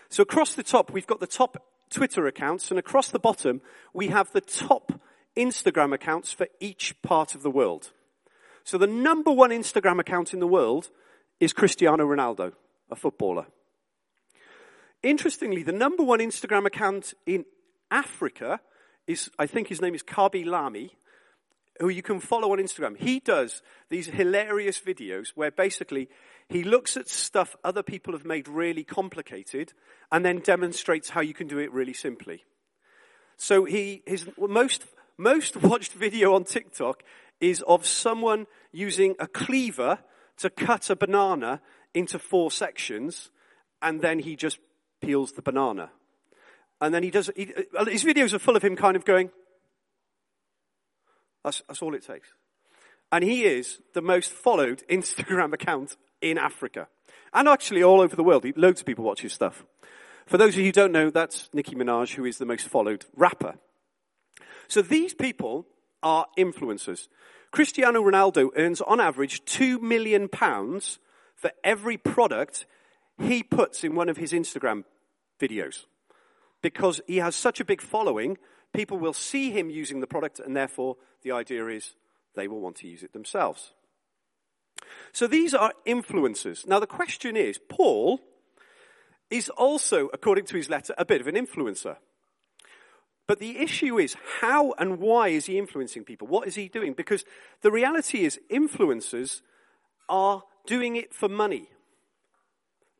So 0.08 0.22
across 0.22 0.54
the 0.54 0.62
top, 0.62 0.92
we've 0.92 1.06
got 1.06 1.20
the 1.20 1.26
top 1.26 1.62
Twitter 1.90 2.26
accounts, 2.26 2.70
and 2.70 2.78
across 2.78 3.10
the 3.10 3.18
bottom, 3.18 3.60
we 3.92 4.08
have 4.08 4.32
the 4.32 4.40
top 4.40 4.92
Instagram 5.36 5.92
accounts 5.92 6.32
for 6.32 6.48
each 6.60 7.00
part 7.02 7.34
of 7.34 7.42
the 7.42 7.50
world. 7.50 7.92
So 8.64 8.78
the 8.78 8.86
number 8.86 9.30
one 9.30 9.50
Instagram 9.50 10.00
account 10.00 10.32
in 10.32 10.40
the 10.40 10.46
world 10.46 10.90
is 11.38 11.52
Cristiano 11.52 12.04
Ronaldo, 12.04 12.52
a 12.90 12.96
footballer. 12.96 13.46
Interestingly, 15.02 15.62
the 15.62 15.72
number 15.72 16.02
one 16.02 16.18
Instagram 16.18 16.66
account 16.66 17.14
in 17.26 17.44
Africa 17.90 18.60
is, 19.06 19.30
I 19.38 19.46
think 19.46 19.68
his 19.68 19.80
name 19.80 19.94
is 19.94 20.02
Khaby 20.02 20.44
Lame, 20.44 20.90
who 21.80 21.88
you 21.88 22.02
can 22.02 22.20
follow 22.20 22.52
on 22.52 22.58
Instagram. 22.58 22.96
He 22.96 23.20
does 23.20 23.62
these 23.88 24.06
hilarious 24.06 24.80
videos 24.80 25.28
where 25.34 25.50
basically 25.50 26.08
he 26.48 26.62
looks 26.62 26.96
at 26.96 27.08
stuff 27.08 27.56
other 27.64 27.82
people 27.82 28.12
have 28.12 28.24
made 28.24 28.48
really 28.48 28.84
complicated 28.84 29.72
and 30.10 30.24
then 30.24 30.38
demonstrates 30.38 31.10
how 31.10 31.20
you 31.20 31.34
can 31.34 31.48
do 31.48 31.58
it 31.58 31.72
really 31.72 31.92
simply. 31.92 32.44
So 33.36 33.64
he, 33.64 34.02
his 34.06 34.26
most, 34.38 34.86
most 35.18 35.56
watched 35.56 35.92
video 35.92 36.34
on 36.34 36.44
TikTok 36.44 37.02
is 37.40 37.62
of 37.62 37.86
someone 37.86 38.46
using 38.72 39.14
a 39.18 39.26
cleaver 39.26 39.98
to 40.38 40.50
cut 40.50 40.90
a 40.90 40.96
banana 40.96 41.60
into 41.94 42.18
four 42.18 42.50
sections 42.50 43.30
and 43.82 44.00
then 44.00 44.20
he 44.20 44.36
just 44.36 44.58
peels 45.00 45.32
the 45.32 45.42
banana. 45.42 45.90
And 46.80 46.94
then 46.94 47.02
he 47.02 47.10
does, 47.10 47.30
he, 47.36 47.52
uh, 47.76 47.84
his 47.86 48.04
videos 48.04 48.32
are 48.32 48.38
full 48.38 48.56
of 48.56 48.62
him 48.62 48.76
kind 48.76 48.96
of 48.96 49.04
going, 49.04 49.30
that's, 51.46 51.62
that's 51.68 51.80
all 51.80 51.94
it 51.94 52.04
takes. 52.04 52.28
And 53.12 53.22
he 53.22 53.44
is 53.44 53.78
the 53.94 54.02
most 54.02 54.32
followed 54.32 54.82
Instagram 54.90 55.54
account 55.54 55.96
in 56.20 56.38
Africa. 56.38 56.88
And 57.32 57.48
actually 57.48 57.82
all 57.82 58.00
over 58.00 58.16
the 58.16 58.24
world. 58.24 58.44
Loads 58.56 58.80
of 58.80 58.86
people 58.86 59.04
watch 59.04 59.22
his 59.22 59.32
stuff. 59.32 59.64
For 60.26 60.38
those 60.38 60.54
of 60.54 60.58
you 60.58 60.66
who 60.66 60.72
don't 60.72 60.92
know, 60.92 61.10
that's 61.10 61.48
Nicki 61.52 61.76
Minaj, 61.76 62.14
who 62.14 62.24
is 62.24 62.38
the 62.38 62.46
most 62.46 62.66
followed 62.68 63.04
rapper. 63.14 63.54
So 64.66 64.82
these 64.82 65.14
people 65.14 65.66
are 66.02 66.26
influencers. 66.36 67.06
Cristiano 67.52 68.02
Ronaldo 68.02 68.50
earns 68.56 68.80
on 68.80 69.00
average 69.00 69.44
two 69.44 69.78
million 69.78 70.28
pounds 70.28 70.98
for 71.36 71.52
every 71.62 71.96
product 71.96 72.66
he 73.22 73.44
puts 73.44 73.84
in 73.84 73.94
one 73.94 74.08
of 74.08 74.16
his 74.16 74.32
Instagram 74.32 74.82
videos 75.40 75.84
because 76.60 77.00
he 77.06 77.18
has 77.18 77.36
such 77.36 77.60
a 77.60 77.64
big 77.64 77.80
following, 77.80 78.36
people 78.76 78.98
will 78.98 79.12
see 79.12 79.50
him 79.50 79.70
using 79.70 80.00
the 80.00 80.06
product, 80.06 80.38
and 80.38 80.56
therefore 80.56 80.96
the 81.22 81.32
idea 81.32 81.66
is 81.66 81.94
they 82.34 82.46
will 82.46 82.60
want 82.60 82.76
to 82.76 82.88
use 82.88 83.02
it 83.02 83.12
themselves. 83.12 83.72
So 85.12 85.26
these 85.26 85.54
are 85.54 85.72
influencers. 85.86 86.66
Now 86.66 86.78
the 86.78 86.86
question 86.86 87.36
is, 87.36 87.58
Paul 87.68 88.20
is 89.30 89.48
also, 89.48 90.08
according 90.12 90.44
to 90.46 90.56
his 90.56 90.68
letter, 90.68 90.94
a 90.98 91.04
bit 91.04 91.20
of 91.20 91.26
an 91.26 91.34
influencer. 91.34 91.96
But 93.26 93.40
the 93.40 93.58
issue 93.58 93.98
is, 93.98 94.14
how 94.40 94.72
and 94.78 94.98
why 94.98 95.28
is 95.28 95.46
he 95.46 95.58
influencing 95.58 96.04
people? 96.04 96.28
What 96.28 96.46
is 96.46 96.54
he 96.54 96.68
doing? 96.68 96.92
Because 96.92 97.24
the 97.62 97.72
reality 97.72 98.24
is, 98.24 98.38
influencers 98.50 99.40
are 100.08 100.44
doing 100.66 100.94
it 100.94 101.12
for 101.12 101.28
money. 101.28 101.70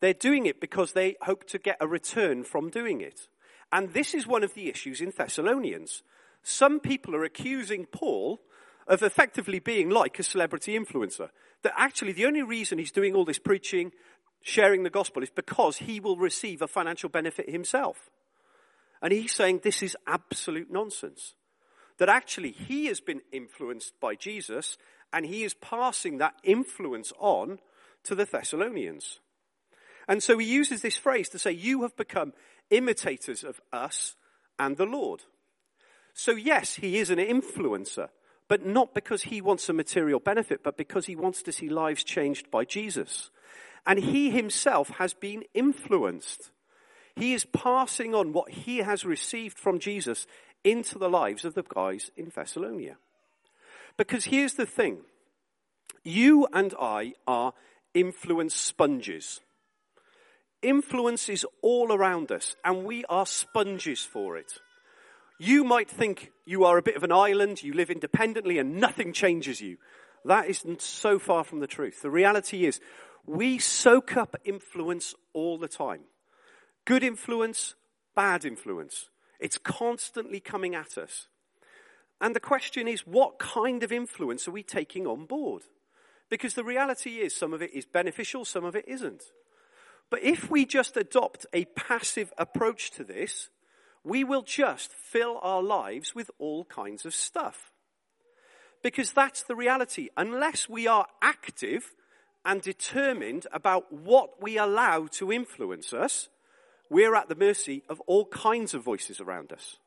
They're 0.01 0.15
doing 0.15 0.47
it 0.47 0.61
because 0.61 0.93
they 0.93 1.17
hope 1.23 1.47
to 1.49 1.59
get 1.59 1.77
a 1.81 1.87
return 1.87 2.43
from 2.43 2.71
doing 2.71 3.01
it. 3.01 3.29
And 3.73 3.93
this 3.93 4.15
is 4.15 4.27
one 4.27 4.45
of 4.45 4.55
the 4.55 4.69
issues 4.69 5.01
in 5.01 5.13
Thessalonians. 5.17 6.03
Some 6.43 6.81
people 6.81 7.15
are 7.15 7.25
accusing 7.25 7.87
Paul 7.87 8.41
of 8.87 9.03
effectively 9.03 9.59
being 9.59 9.91
like 9.91 10.19
a 10.19 10.23
celebrity 10.23 10.79
influencer. 10.79 11.31
That 11.63 11.75
actually 11.77 12.13
the 12.13 12.27
only 12.27 12.43
reason 12.43 12.79
he's 12.79 12.93
doing 12.93 13.15
all 13.15 13.25
this 13.25 13.39
preaching, 13.39 13.93
sharing 14.43 14.85
the 14.85 14.91
gospel 14.91 15.23
is 15.23 15.31
because 15.31 15.79
he 15.79 15.99
will 15.99 16.17
receive 16.17 16.63
a 16.63 16.69
financial 16.69 17.09
benefit 17.09 17.51
himself. 17.51 18.11
And 19.03 19.13
he's 19.13 19.35
saying 19.35 19.61
this 19.63 19.83
is 19.83 19.97
absolute 20.07 20.71
nonsense. 20.71 21.35
That 21.99 22.09
actually 22.09 22.53
he 22.53 22.87
has 22.87 23.01
been 23.01 23.23
influenced 23.33 23.99
by 24.01 24.15
Jesus 24.15 24.77
and 25.13 25.27
he 25.27 25.45
is 25.45 25.55
passing 25.55 26.19
that 26.19 26.35
influence 26.45 27.13
on 27.19 27.59
to 28.05 28.15
the 28.15 28.25
Thessalonians. 28.25 29.19
And 30.09 30.23
so 30.23 30.39
he 30.39 30.47
uses 30.47 30.83
this 30.83 30.97
phrase 30.97 31.29
to 31.31 31.39
say, 31.39 31.51
You 31.51 31.83
have 31.83 31.97
become 31.97 32.33
imitators 32.71 33.45
of 33.45 33.61
us 33.73 34.15
and 34.59 34.77
the 34.77 34.87
Lord. 34.87 35.23
So, 36.15 36.33
yes, 36.33 36.77
he 36.77 36.99
is 36.99 37.11
an 37.11 37.19
influencer, 37.19 38.09
but 38.49 38.65
not 38.65 38.95
because 38.95 39.25
he 39.25 39.41
wants 39.41 39.69
a 39.69 39.73
material 39.73 40.21
benefit, 40.21 40.63
but 40.63 40.77
because 40.77 41.07
he 41.07 41.17
wants 41.17 41.43
to 41.43 41.53
see 41.53 41.69
lives 41.69 42.05
changed 42.05 42.51
by 42.51 42.65
Jesus. 42.65 43.31
And 43.87 43.99
he 43.99 44.31
himself 44.31 44.89
has 44.99 45.15
been 45.15 45.45
influenced. 45.55 46.51
He 47.15 47.35
is 47.35 47.45
passing 47.45 48.15
on 48.15 48.33
what 48.33 48.51
he 48.51 48.79
has 48.79 49.05
received 49.05 49.59
from 49.59 49.79
Jesus 49.79 50.27
into 50.65 50.99
the 50.99 51.09
lives 51.09 51.45
of 51.45 51.55
the 51.55 51.63
guys 51.63 52.11
in 52.17 52.31
Thessalonia. 52.31 52.97
Because 53.97 54.27
here's 54.27 54.55
the 54.55 54.67
thing 54.67 54.99
you 56.05 56.47
and 56.53 56.75
I 56.81 57.15
are 57.27 57.53
influence 57.95 58.55
sponges. 58.55 59.41
Influence 60.67 61.29
is 61.29 61.47
all 61.63 61.93
around 61.93 62.33
us, 62.33 62.57
and 62.65 62.85
we 62.85 63.05
are 63.05 63.25
sponges 63.25 64.01
for 64.01 64.37
it. 64.37 64.55
You 65.39 65.63
might 65.63 65.89
think 65.89 66.33
you 66.45 66.65
are 66.65 66.77
a 66.77 66.83
bit 66.83 66.97
of 66.97 67.05
an 67.05 67.13
island, 67.13 67.63
you 67.63 67.73
live 67.73 67.89
independently, 67.89 68.59
and 68.59 68.81
nothing 68.81 69.13
changes 69.13 69.61
you. 69.61 69.77
That 70.25 70.47
isn't 70.47 70.83
so 70.83 71.21
far 71.21 71.45
from 71.45 71.61
the 71.61 71.69
truth. 71.69 72.03
The 72.03 72.11
reality 72.11 72.67
is, 72.67 72.81
we 73.25 73.61
soak 73.61 74.17
up 74.17 74.35
influence 74.45 75.15
all 75.33 75.57
the 75.57 75.69
time. 75.69 76.01
Good 76.85 77.05
influence, 77.05 77.77
bad 78.17 78.45
influence. 78.45 79.09
It's 79.39 79.59
constantly 79.59 80.41
coming 80.41 80.75
at 80.75 80.99
us. 80.99 81.29
And 82.21 82.35
the 82.35 82.41
question 82.41 82.89
is, 82.89 83.07
what 83.07 83.39
kind 83.39 83.85
of 83.85 83.93
influence 83.93 84.49
are 84.49 84.53
we 84.53 84.65
taking 84.65 85.07
on 85.07 85.27
board? 85.27 85.63
Because 86.29 86.55
the 86.55 86.65
reality 86.65 87.19
is, 87.19 87.37
some 87.37 87.53
of 87.53 87.63
it 87.63 87.73
is 87.73 87.87
beneficial, 87.87 88.45
some 88.45 88.65
of 88.65 88.75
it 88.75 88.89
isn't. 88.89 89.23
But 90.11 90.23
if 90.23 90.51
we 90.51 90.65
just 90.65 90.97
adopt 90.97 91.47
a 91.53 91.65
passive 91.65 92.33
approach 92.39 92.91
to 92.93 93.05
this, 93.05 93.51
we 94.05 94.23
will 94.23 94.43
just 94.43 94.93
fill 94.93 95.39
our 95.43 95.63
lives 95.63 96.15
with 96.15 96.31
all 96.39 96.65
kinds 96.65 97.05
of 97.05 97.15
stuff. 97.15 97.73
Because 98.83 99.13
that's 99.13 99.43
the 99.43 99.57
reality. 99.57 100.11
Unless 100.17 100.69
we 100.69 100.87
are 100.87 101.07
active 101.21 101.95
and 102.45 102.63
determined 102.63 103.49
about 103.53 103.93
what 103.93 104.41
we 104.41 104.57
allow 104.57 105.07
to 105.07 105.33
influence 105.33 105.93
us, 105.93 106.29
we're 106.89 107.17
at 107.17 107.29
the 107.29 107.35
mercy 107.35 107.83
of 107.89 108.01
all 108.03 108.27
kinds 108.27 108.75
of 108.75 108.85
voices 108.85 109.21
around 109.21 109.53
us. 109.53 109.79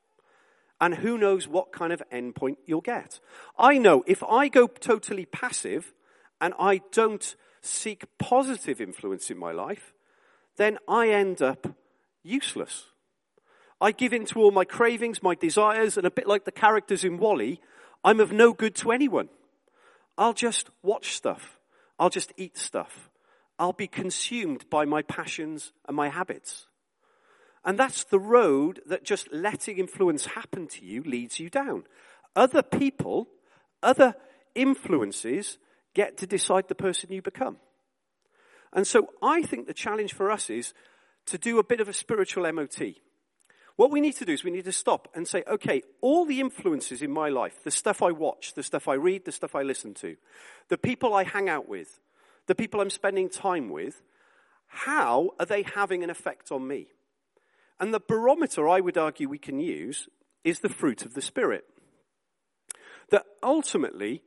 And 0.81 0.95
who 0.95 1.17
knows 1.17 1.47
what 1.47 1.71
kind 1.71 1.93
of 1.93 2.03
endpoint 2.11 2.57
you'll 2.65 2.81
get. 2.81 3.21
I 3.57 3.77
know 3.77 4.03
if 4.05 4.21
I 4.23 4.49
go 4.49 4.67
totally 4.67 5.25
passive 5.25 5.93
and 6.41 6.53
I 6.59 6.81
don't 6.91 7.35
seek 7.61 8.03
positive 8.17 8.81
influence 8.81 9.29
in 9.29 9.37
my 9.37 9.51
life, 9.51 9.93
then 10.59 10.77
I 10.87 11.09
end 11.09 11.41
up 11.41 11.75
useless. 12.21 12.85
I 13.81 13.91
give 13.91 14.13
in 14.13 14.25
to 14.25 14.39
all 14.39 14.51
my 14.51 14.65
cravings, 14.65 15.23
my 15.23 15.33
desires, 15.33 15.97
and 15.97 16.05
a 16.05 16.11
bit 16.11 16.27
like 16.27 16.43
the 16.43 16.51
characters 16.51 17.05
in 17.05 17.17
WALL-E, 17.17 17.61
I'm 18.03 18.19
of 18.19 18.33
no 18.33 18.51
good 18.51 18.75
to 18.75 18.91
anyone. 18.91 19.29
I'll 20.17 20.33
just 20.33 20.69
watch 20.83 21.13
stuff. 21.13 21.59
I'll 21.97 22.09
just 22.09 22.33
eat 22.35 22.57
stuff. 22.57 23.09
I'll 23.57 23.73
be 23.73 23.87
consumed 23.87 24.69
by 24.69 24.83
my 24.83 25.01
passions 25.01 25.71
and 25.87 25.95
my 25.95 26.09
habits. 26.09 26.67
And 27.63 27.79
that's 27.79 28.03
the 28.03 28.19
road 28.19 28.81
that 28.85 29.03
just 29.03 29.31
letting 29.31 29.77
influence 29.77 30.25
happen 30.25 30.67
to 30.67 30.85
you 30.85 31.03
leads 31.03 31.39
you 31.39 31.49
down. 31.49 31.85
Other 32.35 32.63
people, 32.63 33.27
other 33.81 34.15
influences 34.55 35.57
get 35.93 36.17
to 36.17 36.27
decide 36.27 36.67
the 36.67 36.75
person 36.75 37.11
you 37.11 37.21
become. 37.21 37.57
And 38.73 38.85
so 38.85 39.09
I 39.21 39.41
think 39.41 39.67
the 39.67 39.73
challenge 39.73 40.13
for 40.13 40.31
us 40.31 40.49
is 40.49 40.73
to 41.25 41.37
do 41.37 41.59
a 41.59 41.63
bit 41.63 41.81
of 41.81 41.89
a 41.89 41.93
spiritual 41.93 42.51
MOT. 42.51 42.95
What 43.75 43.91
we 43.91 44.01
need 44.01 44.15
to 44.17 44.25
do 44.25 44.33
is 44.33 44.43
we 44.43 44.51
need 44.51 44.65
to 44.65 44.73
stop 44.73 45.07
and 45.15 45.27
say, 45.27 45.43
okay, 45.47 45.83
all 46.01 46.25
the 46.25 46.41
influences 46.41 47.01
in 47.01 47.11
my 47.11 47.29
life, 47.29 47.63
the 47.63 47.71
stuff 47.71 48.01
I 48.01 48.11
watch, 48.11 48.53
the 48.53 48.63
stuff 48.63 48.87
I 48.87 48.95
read, 48.95 49.23
the 49.23 49.31
stuff 49.31 49.55
I 49.55 49.61
listen 49.61 49.93
to, 49.95 50.17
the 50.67 50.77
people 50.77 51.13
I 51.13 51.23
hang 51.23 51.47
out 51.47 51.69
with, 51.69 51.99
the 52.47 52.55
people 52.55 52.81
I'm 52.81 52.89
spending 52.89 53.29
time 53.29 53.69
with, 53.69 54.01
how 54.67 55.31
are 55.39 55.45
they 55.45 55.63
having 55.63 56.03
an 56.03 56.09
effect 56.09 56.51
on 56.51 56.67
me? 56.67 56.87
And 57.79 57.93
the 57.93 58.01
barometer 58.01 58.67
I 58.67 58.81
would 58.81 58.97
argue 58.97 59.29
we 59.29 59.37
can 59.37 59.59
use 59.59 60.09
is 60.43 60.59
the 60.59 60.69
fruit 60.69 61.05
of 61.05 61.13
the 61.13 61.21
Spirit. 61.21 61.63
That 63.11 63.25
ultimately 63.41 64.23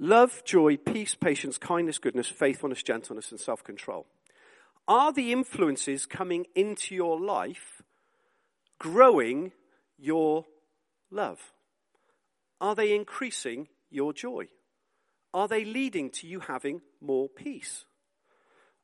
love, 0.00 0.42
joy, 0.44 0.78
peace, 0.78 1.14
patience, 1.14 1.58
kindness, 1.58 1.98
goodness, 1.98 2.26
faithfulness, 2.26 2.82
gentleness, 2.82 3.30
and 3.30 3.38
self 3.38 3.62
control. 3.62 4.06
Are 4.88 5.12
the 5.12 5.30
influences 5.30 6.06
coming 6.06 6.46
into 6.56 6.96
your 6.96 7.20
life 7.20 7.82
growing 8.80 9.52
your 9.98 10.46
love? 11.10 11.38
Are 12.60 12.74
they 12.74 12.94
increasing 12.94 13.68
your 13.90 14.12
joy? 14.12 14.48
Are 15.32 15.46
they 15.46 15.64
leading 15.64 16.10
to 16.10 16.26
you 16.26 16.40
having 16.40 16.80
more 17.00 17.28
peace? 17.28 17.84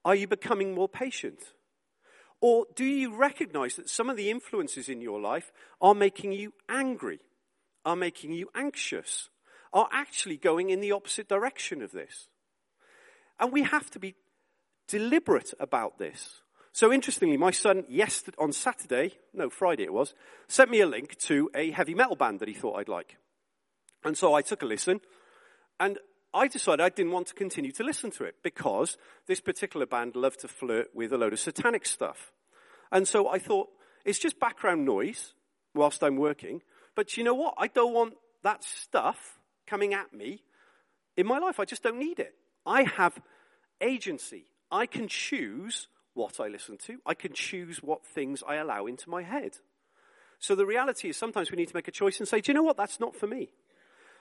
Are 0.05 0.15
you 0.15 0.29
becoming 0.29 0.75
more 0.75 0.89
patient? 0.89 1.41
Or 2.41 2.67
do 2.77 2.85
you 2.85 3.17
recognize 3.17 3.75
that 3.77 3.89
some 3.89 4.09
of 4.09 4.17
the 4.17 4.31
influences 4.31 4.89
in 4.89 5.01
your 5.01 5.21
life 5.21 5.51
are 5.81 5.95
making 5.95 6.33
you 6.33 6.53
angry, 6.69 7.21
are 7.85 7.97
making 7.97 8.33
you 8.33 8.49
anxious, 8.55 9.31
are 9.77 9.89
actually 9.93 10.39
going 10.39 10.71
in 10.71 10.81
the 10.81 10.91
opposite 10.91 11.29
direction 11.29 11.83
of 11.83 11.93
this. 11.93 12.29
And 13.39 13.53
we 13.53 13.63
have 13.63 13.91
to 13.91 13.99
be 13.99 14.15
deliberate 14.89 15.53
about 15.61 15.99
this. 15.99 16.41
So 16.73 16.91
interestingly, 16.91 17.37
my 17.37 17.51
son 17.51 17.85
yesterday, 17.87 18.39
on 18.41 18.53
Saturday, 18.53 19.13
no, 19.35 19.51
Friday 19.51 19.85
it 19.85 19.93
was, 19.93 20.15
sent 20.49 20.71
me 20.71 20.81
a 20.81 20.87
link 20.87 21.17
to 21.27 21.51
a 21.55 21.73
heavy 21.73 21.95
metal 21.95 22.17
band 22.17 22.41
that 22.41 22.49
he 22.49 22.55
thought 22.55 22.79
I'd 22.79 22.89
like. 22.89 23.19
And 24.03 24.17
so 24.17 24.33
I 24.33 24.41
took 24.41 24.63
a 24.63 24.67
listen, 24.67 25.03
and 25.79 25.99
I 26.33 26.49
decided 26.49 26.81
I 26.83 26.89
didn't 26.89 27.13
want 27.13 27.27
to 27.27 27.35
continue 27.35 27.73
to 27.73 27.85
listen 27.85 28.11
to 28.13 28.25
it 28.25 28.37
because 28.43 28.97
this 29.27 29.41
particular 29.41 29.85
band 29.85 30.17
loved 30.17 30.41
to 30.41 30.49
flirt 30.49 30.89
with 30.95 31.13
a 31.13 31.19
load 31.19 31.35
of 31.35 31.41
satanic 31.41 31.85
stuff. 31.85 32.33
And 32.91 33.07
so 33.07 33.29
I 33.29 33.39
thought, 33.39 33.69
it's 34.07 34.19
just 34.19 34.41
background 34.41 34.87
noise 34.87 35.35
whilst 35.75 36.03
I'm 36.03 36.17
working, 36.17 36.63
but 36.95 37.19
you 37.19 37.25
know 37.25 37.35
what? 37.35 37.55
I 37.59 37.67
don't 37.67 37.93
want 37.93 38.15
that 38.43 38.65
stuff 38.65 39.37
coming 39.67 39.95
at 39.95 40.13
me 40.13 40.43
in 41.17 41.27
my 41.27 41.39
life. 41.39 41.61
I 41.61 41.65
just 41.65 41.83
don't 41.83 41.99
need 41.99 42.19
it. 42.19 42.35
I 42.65 42.83
have 42.83 43.19
agency. 43.81 44.47
I 44.71 44.87
can 44.87 45.09
choose 45.09 45.89
what 46.15 46.41
I 46.41 46.49
listen 46.49 46.79
to. 46.87 46.99
I 47.07 47.15
can 47.15 47.33
choose 47.33 47.83
what 47.83 48.05
things 48.05 48.43
I 48.47 48.57
allow 48.57 48.87
into 48.87 49.11
my 49.11 49.23
head. 49.23 49.59
So 50.39 50.55
the 50.55 50.67
reality 50.67 51.09
is 51.09 51.17
sometimes 51.17 51.51
we 51.51 51.57
need 51.57 51.69
to 51.69 51.77
make 51.77 51.89
a 51.89 51.93
choice 51.93 52.19
and 52.19 52.29
say, 52.29 52.41
do 52.41 52.51
you 52.51 52.55
know 52.55 52.63
what? 52.63 52.77
That's 52.77 53.01
not 53.01 53.15
for 53.17 53.27
me. 53.27 53.51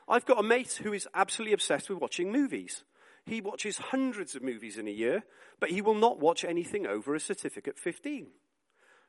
I've 0.07 0.25
got 0.25 0.39
a 0.39 0.43
mate 0.43 0.79
who 0.83 0.93
is 0.93 1.07
absolutely 1.13 1.53
obsessed 1.53 1.89
with 1.89 1.99
watching 1.99 2.31
movies. 2.31 2.83
He 3.25 3.41
watches 3.41 3.77
hundreds 3.77 4.35
of 4.35 4.43
movies 4.43 4.77
in 4.77 4.87
a 4.87 4.91
year, 4.91 5.23
but 5.59 5.71
he 5.71 5.81
will 5.81 5.95
not 5.95 6.19
watch 6.19 6.45
anything 6.45 6.85
over 6.85 7.15
a 7.15 7.19
certificate 7.19 7.79
15. 7.79 8.27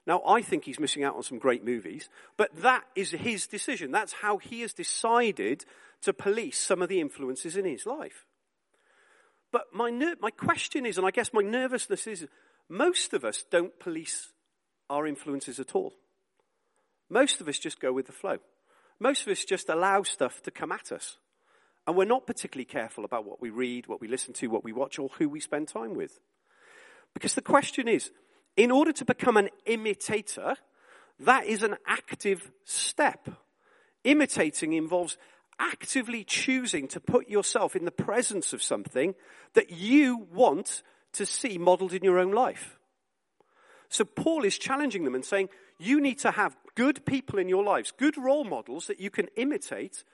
Now, 0.07 0.23
I 0.25 0.41
think 0.41 0.65
he's 0.65 0.79
missing 0.79 1.03
out 1.03 1.17
on 1.17 1.23
some 1.25 1.39
great 1.39 1.65
movies, 1.65 2.09
but 2.37 2.55
that 2.63 2.85
is 2.95 3.11
his 3.11 3.47
decision. 3.47 3.91
That's 3.91 4.13
how 4.13 4.39
he 4.39 4.61
has 4.61 4.73
decided 4.73 5.65
to 6.03 6.13
police 6.13 6.59
some 6.59 6.81
of 6.81 6.89
the 6.89 7.01
influences 7.01 7.57
in 7.57 7.65
his 7.65 7.87
life. 7.87 8.25
But 9.51 9.65
my, 9.73 9.91
ner- 9.91 10.17
my 10.21 10.31
question 10.31 10.87
is, 10.87 10.97
and 10.99 11.07
I 11.07 11.11
guess 11.11 11.33
my 11.33 11.43
nervousness 11.43 12.07
is, 12.07 12.27
most 12.69 13.15
of 13.15 13.25
us 13.25 13.45
don't 13.51 13.77
police 13.81 14.33
our 14.89 15.07
influences 15.07 15.59
at 15.59 15.75
all. 15.75 15.93
Most 17.09 17.41
of 17.41 17.49
us 17.49 17.59
just 17.59 17.81
go 17.81 17.93
with 17.93 18.07
the 18.07 18.13
flow. 18.13 18.39
Most 19.01 19.23
of 19.23 19.29
us 19.29 19.45
just 19.45 19.69
allow 19.69 20.03
stuff 20.03 20.43
to 20.43 20.51
come 20.51 20.73
at 20.73 20.93
us. 20.93 21.17
And 21.87 21.97
we're 21.97 22.05
not 22.05 22.27
particularly 22.27 22.65
careful 22.65 23.05
about 23.05 23.25
what 23.25 23.41
we 23.41 23.51
read, 23.51 23.87
what 23.87 24.01
we 24.01 24.09
listen 24.09 24.35
to, 24.35 24.49
what 24.49 24.65
we 24.65 24.73
watch, 24.73 24.99
or 24.99 25.09
who 25.19 25.29
we 25.29 25.41
spend 25.41 25.69
time 25.69 25.95
with. 25.95 26.19
Because 27.15 27.35
the 27.35 27.43
question 27.43 27.87
is, 27.89 28.11
in 28.57 28.71
order 28.71 28.93
to 28.93 29.05
become 29.05 29.37
an 29.37 29.51
imitator, 29.67 30.57
that 31.21 31.47
is 31.47 31.63
an 31.63 31.77
active 31.87 32.51
step. 32.65 33.29
Imitating 34.05 34.73
involves 34.73 35.17
actively 35.59 36.25
choosing 36.25 36.87
to 36.89 37.01
put 37.01 37.29
yourself 37.29 37.75
in 37.75 37.85
the 37.85 37.91
presence 37.91 38.53
of 38.53 38.63
something 38.63 39.15
that 39.55 39.71
you 39.71 40.27
want 40.33 40.83
to 41.13 41.25
see 41.25 41.57
modeled 41.59 41.93
in 41.93 42.05
your 42.05 42.19
own 42.19 42.33
life. 42.33 42.79
So 43.89 44.05
Paul 44.05 44.45
is 44.45 44.59
challenging 44.59 45.05
them 45.05 45.15
and 45.15 45.25
saying, 45.25 45.49
you 45.79 46.01
need 46.01 46.19
to 46.21 46.31
have 46.31 46.57
good 46.75 47.07
people 47.07 47.39
in 47.39 47.49
your 47.49 47.65
lives, 47.65 47.93
good 47.97 48.17
role 48.19 48.45
models 48.45 48.87
that 48.87 49.01
you 49.01 49.11
can 49.11 49.29
imitate 49.37 50.05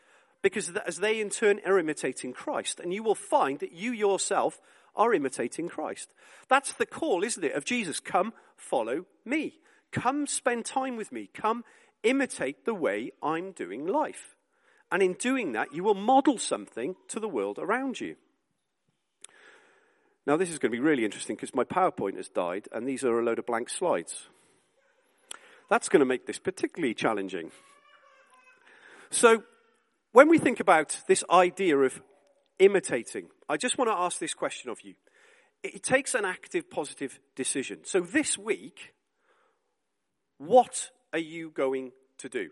because 0.43 0.71
as 0.87 0.99
they 0.99 1.21
in 1.21 1.31
turn 1.31 1.61
are 1.65 1.79
imitating 1.79 2.33
Christ. 2.33 2.81
And 2.81 2.93
you 2.93 3.03
will 3.03 3.15
find 3.15 3.61
that 3.61 3.73
you 3.73 3.93
yourself 3.93 4.61
are 4.95 5.15
imitating 5.15 5.69
Christ. 5.69 6.13
That's 6.49 6.73
the 6.73 6.87
call, 6.87 7.25
isn't 7.25 7.45
it, 7.45 7.55
of 7.55 7.65
Jesus? 7.65 8.01
Come, 8.01 8.33
follow 8.57 9.07
me. 9.25 9.55
Come 9.91 10.27
spend 10.27 10.65
time 10.65 10.97
with 10.97 11.13
me. 11.13 11.29
Come 11.33 11.65
imitate 12.03 12.65
the 12.65 12.75
way 12.75 13.13
I'm 13.23 13.53
doing 13.53 13.87
life. 13.87 14.37
And 14.91 15.03
in 15.03 15.15
doing 15.15 15.53
that, 15.53 15.75
you 15.75 15.85
will 15.85 15.95
model 15.95 16.39
something 16.39 16.97
to 17.09 17.21
the 17.21 17.29
world 17.29 17.59
around 17.59 18.01
you. 18.01 18.17
Now, 20.27 20.37
this 20.37 20.51
is 20.51 20.59
going 20.59 20.71
to 20.71 20.77
be 20.77 20.81
really 20.81 21.05
interesting 21.05 21.37
because 21.37 21.55
my 21.55 21.65
PowerPoint 21.65 22.17
has 22.17 22.29
died 22.29 22.69
and 22.73 22.87
these 22.87 23.03
are 23.03 23.19
a 23.19 23.25
load 23.25 23.39
of 23.39 23.47
blank 23.47 23.69
slides. 23.69 24.29
That's 25.69 25.89
going 25.89 26.01
to 26.01 26.07
make 26.07 26.27
this 26.27 26.39
particularly 26.39 26.95
challenging. 26.95 27.51
So, 29.11 29.43
when 30.13 30.29
we 30.29 30.39
think 30.39 30.61
about 30.61 31.01
this 31.09 31.25
idea 31.31 31.79
of 31.79 32.03
imitating, 32.63 33.29
I 33.49 33.57
just 33.57 33.77
want 33.77 33.91
to 33.91 33.97
ask 33.97 34.19
this 34.19 34.35
question 34.35 34.71
of 34.71 34.81
you. 34.83 34.95
It 35.63 35.83
takes 35.83 36.15
an 36.15 36.25
active, 36.25 36.71
positive 36.71 37.19
decision. 37.37 37.81
So, 37.85 38.01
this 38.01 38.39
week, 38.39 38.95
what 40.39 40.91
are 41.13 41.19
you 41.19 41.51
going 41.51 41.93
to 42.19 42.29
do? 42.29 42.51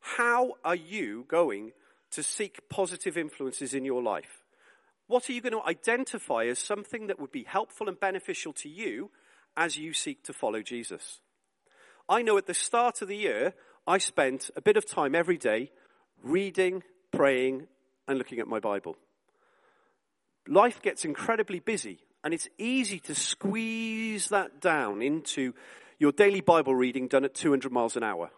How 0.00 0.52
are 0.64 0.74
you 0.74 1.24
going 1.28 1.72
to 2.12 2.22
seek 2.22 2.68
positive 2.68 3.16
influences 3.16 3.74
in 3.74 3.84
your 3.84 4.02
life? 4.02 4.42
What 5.06 5.28
are 5.28 5.32
you 5.32 5.40
going 5.40 5.52
to 5.52 5.68
identify 5.68 6.46
as 6.46 6.58
something 6.58 7.08
that 7.08 7.20
would 7.20 7.32
be 7.32 7.44
helpful 7.44 7.88
and 7.88 7.98
beneficial 7.98 8.52
to 8.54 8.68
you 8.68 9.10
as 9.56 9.76
you 9.76 9.92
seek 9.92 10.22
to 10.24 10.32
follow 10.32 10.62
Jesus? 10.62 11.20
I 12.08 12.22
know 12.22 12.38
at 12.38 12.46
the 12.46 12.54
start 12.54 13.02
of 13.02 13.08
the 13.08 13.16
year, 13.16 13.54
I 13.86 13.98
spent 13.98 14.50
a 14.56 14.62
bit 14.62 14.76
of 14.76 14.86
time 14.86 15.14
every 15.14 15.38
day 15.38 15.70
reading, 16.22 16.82
praying, 17.12 17.66
and 18.08 18.18
looking 18.18 18.38
at 18.38 18.48
my 18.48 18.60
Bible. 18.60 18.96
Life 20.46 20.82
gets 20.82 21.04
incredibly 21.04 21.60
busy, 21.60 21.98
and 22.22 22.34
it's 22.34 22.48
easy 22.58 22.98
to 23.00 23.14
squeeze 23.14 24.28
that 24.28 24.60
down 24.60 25.00
into 25.00 25.54
your 25.98 26.12
daily 26.12 26.40
Bible 26.40 26.74
reading 26.74 27.08
done 27.08 27.24
at 27.24 27.34
200 27.34 27.72
miles 27.72 27.96
an 27.96 28.02
hour. 28.02 28.30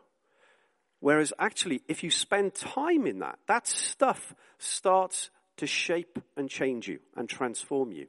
Whereas 1.00 1.32
actually, 1.38 1.82
if 1.88 2.02
you 2.02 2.10
spend 2.10 2.54
time 2.54 3.06
in 3.06 3.18
that, 3.20 3.38
that 3.46 3.66
stuff 3.66 4.34
starts 4.58 5.30
to 5.56 5.66
shape 5.66 6.18
and 6.36 6.48
change 6.48 6.88
you 6.88 7.00
and 7.16 7.28
transform 7.28 7.92
you. 7.92 8.06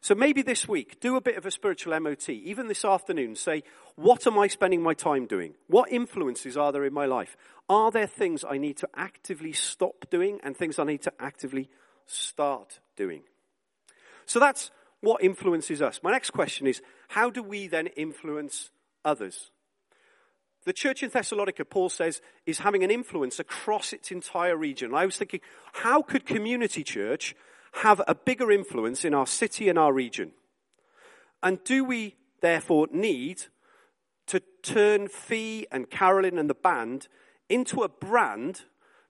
So 0.00 0.14
maybe 0.14 0.42
this 0.42 0.68
week, 0.68 1.00
do 1.00 1.16
a 1.16 1.20
bit 1.22 1.38
of 1.38 1.46
a 1.46 1.50
spiritual 1.50 1.98
MOT. 1.98 2.28
Even 2.28 2.66
this 2.68 2.84
afternoon, 2.84 3.36
say, 3.36 3.62
what 3.96 4.26
am 4.26 4.38
I 4.38 4.48
spending 4.48 4.82
my 4.82 4.92
time 4.92 5.26
doing? 5.26 5.54
What 5.66 5.90
influences 5.90 6.58
are 6.58 6.72
there 6.72 6.84
in 6.84 6.92
my 6.92 7.06
life? 7.06 7.38
Are 7.70 7.90
there 7.90 8.06
things 8.06 8.44
I 8.44 8.58
need 8.58 8.76
to 8.78 8.88
actively 8.94 9.54
stop 9.54 10.04
doing 10.10 10.40
and 10.42 10.54
things 10.54 10.78
I 10.78 10.84
need 10.84 11.00
to 11.02 11.12
actively 11.18 11.70
start 12.06 12.80
doing? 12.96 13.22
So 14.26 14.38
that's 14.38 14.70
what 15.00 15.22
influences 15.22 15.82
us. 15.82 16.00
My 16.02 16.12
next 16.12 16.30
question 16.30 16.66
is, 16.66 16.82
how 17.08 17.30
do 17.30 17.42
we 17.42 17.66
then 17.66 17.88
influence 17.88 18.70
others? 19.04 19.50
The 20.64 20.72
church 20.72 21.02
in 21.02 21.10
Thessalonica, 21.10 21.64
Paul 21.66 21.90
says, 21.90 22.22
is 22.46 22.60
having 22.60 22.82
an 22.82 22.90
influence 22.90 23.38
across 23.38 23.92
its 23.92 24.10
entire 24.10 24.56
region. 24.56 24.94
I 24.94 25.04
was 25.04 25.16
thinking, 25.16 25.40
how 25.74 26.00
could 26.00 26.24
community 26.24 26.82
church 26.82 27.34
have 27.82 28.00
a 28.08 28.14
bigger 28.14 28.50
influence 28.50 29.04
in 29.04 29.12
our 29.12 29.26
city 29.26 29.68
and 29.68 29.78
our 29.78 29.92
region? 29.92 30.32
And 31.42 31.62
do 31.64 31.84
we 31.84 32.16
therefore 32.40 32.88
need 32.90 33.42
to 34.26 34.40
turn 34.62 35.08
Fee 35.08 35.66
and 35.70 35.90
Carolyn 35.90 36.38
and 36.38 36.48
the 36.48 36.54
band 36.54 37.08
into 37.50 37.82
a 37.82 37.88
brand 37.88 38.62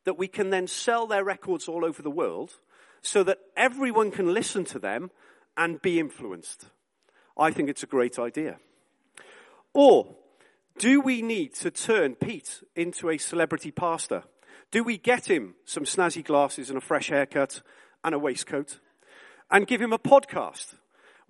that 0.04 0.18
we 0.18 0.26
can 0.26 0.50
then 0.50 0.66
sell 0.66 1.06
their 1.06 1.22
records 1.22 1.68
all 1.68 1.84
over 1.84 2.02
the 2.02 2.10
world 2.10 2.58
so 3.04 3.22
that 3.22 3.38
everyone 3.56 4.10
can 4.10 4.32
listen 4.32 4.64
to 4.64 4.78
them 4.78 5.10
and 5.56 5.82
be 5.82 6.00
influenced? 6.00 6.66
I 7.36 7.50
think 7.50 7.68
it's 7.68 7.82
a 7.82 7.86
great 7.86 8.18
idea. 8.18 8.58
Or 9.72 10.16
do 10.78 11.00
we 11.00 11.20
need 11.20 11.54
to 11.56 11.70
turn 11.70 12.14
Pete 12.14 12.62
into 12.74 13.10
a 13.10 13.18
celebrity 13.18 13.70
pastor? 13.70 14.24
Do 14.70 14.82
we 14.82 14.98
get 14.98 15.30
him 15.30 15.54
some 15.64 15.84
snazzy 15.84 16.24
glasses 16.24 16.70
and 16.70 16.78
a 16.78 16.80
fresh 16.80 17.08
haircut 17.08 17.62
and 18.02 18.14
a 18.14 18.18
waistcoat 18.18 18.80
and 19.50 19.66
give 19.66 19.82
him 19.82 19.92
a 19.92 19.98
podcast 19.98 20.74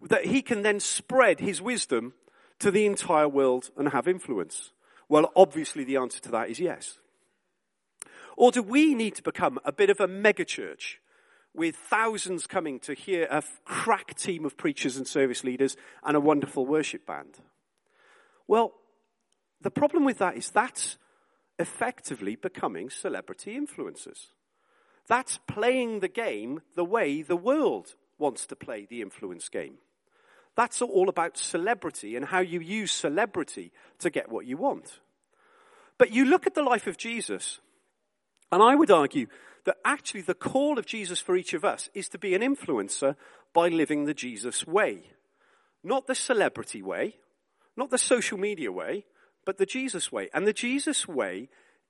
that 0.00 0.26
he 0.26 0.42
can 0.42 0.62
then 0.62 0.80
spread 0.80 1.40
his 1.40 1.60
wisdom 1.60 2.14
to 2.58 2.70
the 2.70 2.86
entire 2.86 3.28
world 3.28 3.70
and 3.76 3.88
have 3.88 4.06
influence? 4.06 4.72
Well, 5.08 5.32
obviously 5.34 5.84
the 5.84 5.96
answer 5.96 6.20
to 6.20 6.30
that 6.30 6.50
is 6.50 6.60
yes. 6.60 6.98
Or 8.36 8.52
do 8.52 8.62
we 8.62 8.94
need 8.94 9.14
to 9.16 9.22
become 9.22 9.58
a 9.64 9.72
bit 9.72 9.90
of 9.90 10.00
a 10.00 10.08
megachurch 10.08 10.96
with 11.54 11.76
thousands 11.76 12.46
coming 12.46 12.80
to 12.80 12.94
hear 12.94 13.26
a 13.30 13.42
crack 13.64 14.14
team 14.14 14.44
of 14.44 14.56
preachers 14.56 14.96
and 14.96 15.06
service 15.06 15.44
leaders 15.44 15.76
and 16.02 16.16
a 16.16 16.20
wonderful 16.20 16.66
worship 16.66 17.06
band? 17.06 17.38
Well, 18.48 18.74
the 19.60 19.70
problem 19.70 20.04
with 20.04 20.18
that 20.18 20.36
is 20.36 20.50
that's 20.50 20.98
effectively 21.58 22.36
becoming 22.36 22.90
celebrity 22.90 23.58
influencers. 23.58 24.26
That's 25.06 25.38
playing 25.46 26.00
the 26.00 26.08
game 26.08 26.62
the 26.74 26.84
way 26.84 27.22
the 27.22 27.36
world 27.36 27.94
wants 28.18 28.46
to 28.46 28.56
play 28.56 28.86
the 28.88 29.02
influence 29.02 29.48
game. 29.48 29.74
That's 30.56 30.80
all 30.80 31.08
about 31.08 31.36
celebrity 31.36 32.16
and 32.16 32.26
how 32.26 32.40
you 32.40 32.60
use 32.60 32.92
celebrity 32.92 33.72
to 33.98 34.10
get 34.10 34.30
what 34.30 34.46
you 34.46 34.56
want. 34.56 35.00
But 35.98 36.12
you 36.12 36.24
look 36.24 36.46
at 36.46 36.54
the 36.54 36.62
life 36.62 36.86
of 36.86 36.96
Jesus, 36.96 37.60
and 38.50 38.62
I 38.62 38.74
would 38.74 38.90
argue 38.90 39.26
that 39.64 39.76
actually 39.84 40.22
the 40.22 40.34
call 40.34 40.78
of 40.78 40.86
Jesus 40.86 41.20
for 41.20 41.36
each 41.36 41.54
of 41.54 41.64
us 41.64 41.88
is 41.94 42.08
to 42.10 42.18
be 42.18 42.34
an 42.34 42.42
influencer 42.42 43.16
by 43.52 43.68
living 43.68 44.04
the 44.04 44.14
Jesus 44.14 44.66
way. 44.66 45.10
Not 45.82 46.06
the 46.06 46.14
celebrity 46.14 46.82
way, 46.82 47.16
not 47.76 47.90
the 47.90 47.98
social 47.98 48.38
media 48.38 48.70
way, 48.70 49.04
but 49.44 49.58
the 49.58 49.66
Jesus 49.66 50.10
way. 50.12 50.28
And 50.32 50.46
the 50.46 50.52
Jesus 50.52 51.06
way 51.08 51.48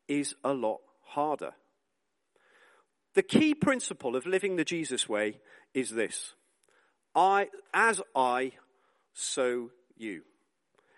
is 0.09 0.35
a 0.45 0.53
lot 0.53 0.81
harder. 1.03 1.53
The 3.15 3.23
key 3.23 3.55
principle 3.55 4.17
of 4.17 4.27
living 4.27 4.57
the 4.57 4.65
Jesus 4.65 5.09
way 5.09 5.39
is 5.73 5.91
this. 5.91 6.35
I, 7.15 7.49
as 7.73 8.01
I, 8.15 8.53
so 9.13 9.71
you. 9.97 10.23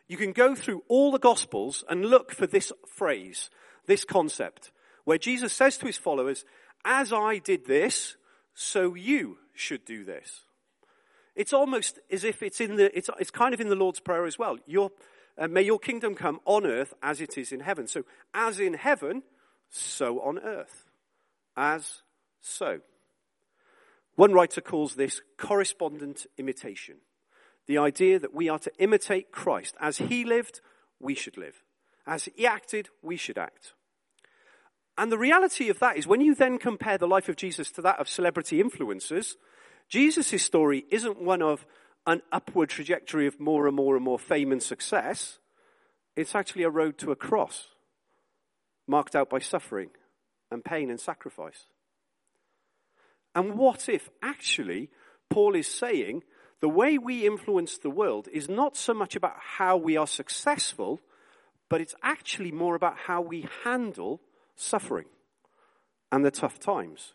You 0.09 0.17
can 0.17 0.33
go 0.33 0.55
through 0.55 0.83
all 0.89 1.11
the 1.11 1.19
gospels 1.19 1.85
and 1.89 2.07
look 2.07 2.33
for 2.33 2.47
this 2.47 2.73
phrase, 2.87 3.51
this 3.87 4.05
concept, 4.05 4.71
where 5.05 5.19
Jesus 5.19 5.53
says 5.53 5.77
to 5.79 5.87
his 5.87 5.99
followers, 5.99 6.45
as 6.87 7.13
I 7.13 7.39
did 7.39 7.67
this, 7.67 8.17
so 8.55 8.95
you 8.95 9.39
should 9.53 9.85
do 9.85 10.05
this. 10.05 10.43
It's 11.35 11.53
almost 11.53 11.99
as 12.11 12.25
if 12.25 12.43
it's 12.43 12.61
in 12.61 12.77
the, 12.77 12.97
it's, 12.97 13.11
it's 13.21 13.31
kind 13.31 13.53
of 13.53 13.61
in 13.61 13.69
the 13.69 13.75
Lord's 13.75 14.01
Prayer 14.01 14.25
as 14.25 14.39
well. 14.39 14.57
Your, 14.67 14.91
uh, 15.37 15.49
may 15.49 15.63
your 15.63 15.79
kingdom 15.79 16.15
come 16.15 16.41
on 16.47 16.65
earth 16.65 16.95
as 17.03 17.21
it 17.21 17.37
is 17.37 17.53
in 17.53 17.61
heaven. 17.61 17.89
So, 17.89 18.05
as 18.33 18.59
in 18.61 18.75
heaven, 18.75 19.25
so 19.69 20.21
on 20.21 20.39
earth. 20.39 20.87
As 21.57 22.03
so. 22.41 22.81
One 24.15 24.33
writer 24.33 24.63
calls 24.63 24.95
this 24.95 25.21
correspondent 25.37 26.27
imitation. 26.39 26.97
The 27.67 27.79
idea 27.79 28.19
that 28.21 28.33
we 28.33 28.49
are 28.49 28.61
to 28.61 28.73
imitate 28.79 29.33
Christ. 29.33 29.75
As 29.79 29.99
he 29.99 30.25
lived, 30.25 30.61
we 31.01 31.15
should 31.15 31.37
live. 31.37 31.65
As 32.07 32.25
he 32.25 32.47
acted, 32.47 32.89
we 33.03 33.17
should 33.17 33.37
act. 33.37 33.75
And 34.99 35.13
the 35.13 35.19
reality 35.19 35.69
of 35.69 35.79
that 35.81 35.97
is 35.97 36.07
when 36.07 36.21
you 36.21 36.35
then 36.35 36.59
compare 36.59 36.97
the 36.99 37.09
life 37.09 37.29
of 37.29 37.37
Jesus 37.37 37.71
to 37.73 37.83
that 37.83 37.99
of 37.99 38.09
celebrity 38.09 38.63
influencers, 38.63 39.35
Jesus' 39.89 40.43
story 40.43 40.85
isn't 40.91 41.21
one 41.21 41.43
of 41.43 41.67
an 42.07 42.23
upward 42.33 42.71
trajectory 42.71 43.27
of 43.27 43.39
more 43.39 43.67
and 43.67 43.77
more 43.77 43.97
and 43.97 44.05
more 44.05 44.19
fame 44.19 44.53
and 44.53 44.63
success. 44.63 45.39
It's 46.15 46.35
actually 46.35 46.63
a 46.63 46.71
road 46.71 46.99
to 46.99 47.13
a 47.13 47.17
cross, 47.17 47.67
marked 48.87 49.15
out 49.15 49.29
by 49.29 49.41
suffering 49.41 49.91
and 50.51 50.65
pain 50.65 50.89
and 50.89 51.01
sacrifice. 51.01 51.67
And 53.35 53.59
what 53.59 53.89
if 53.89 54.09
actually 54.23 54.89
Paul 55.29 55.55
is 55.55 55.67
saying 55.67 56.23
the 56.61 56.69
way 56.69 56.97
we 56.97 57.27
influence 57.27 57.77
the 57.77 57.91
world 57.91 58.29
is 58.33 58.49
not 58.49 58.77
so 58.77 58.95
much 58.95 59.15
about 59.15 59.37
how 59.39 59.77
we 59.77 59.97
are 59.97 60.07
successful, 60.07 61.01
but 61.69 61.83
it's 61.83 61.95
actually 62.03 62.51
more 62.51 62.75
about 62.75 62.97
how 62.97 63.21
we 63.21 63.47
handle 63.65 64.23
suffering 64.57 65.07
and 66.11 66.25
the 66.25 66.31
tough 66.31 66.59
times. 66.59 67.15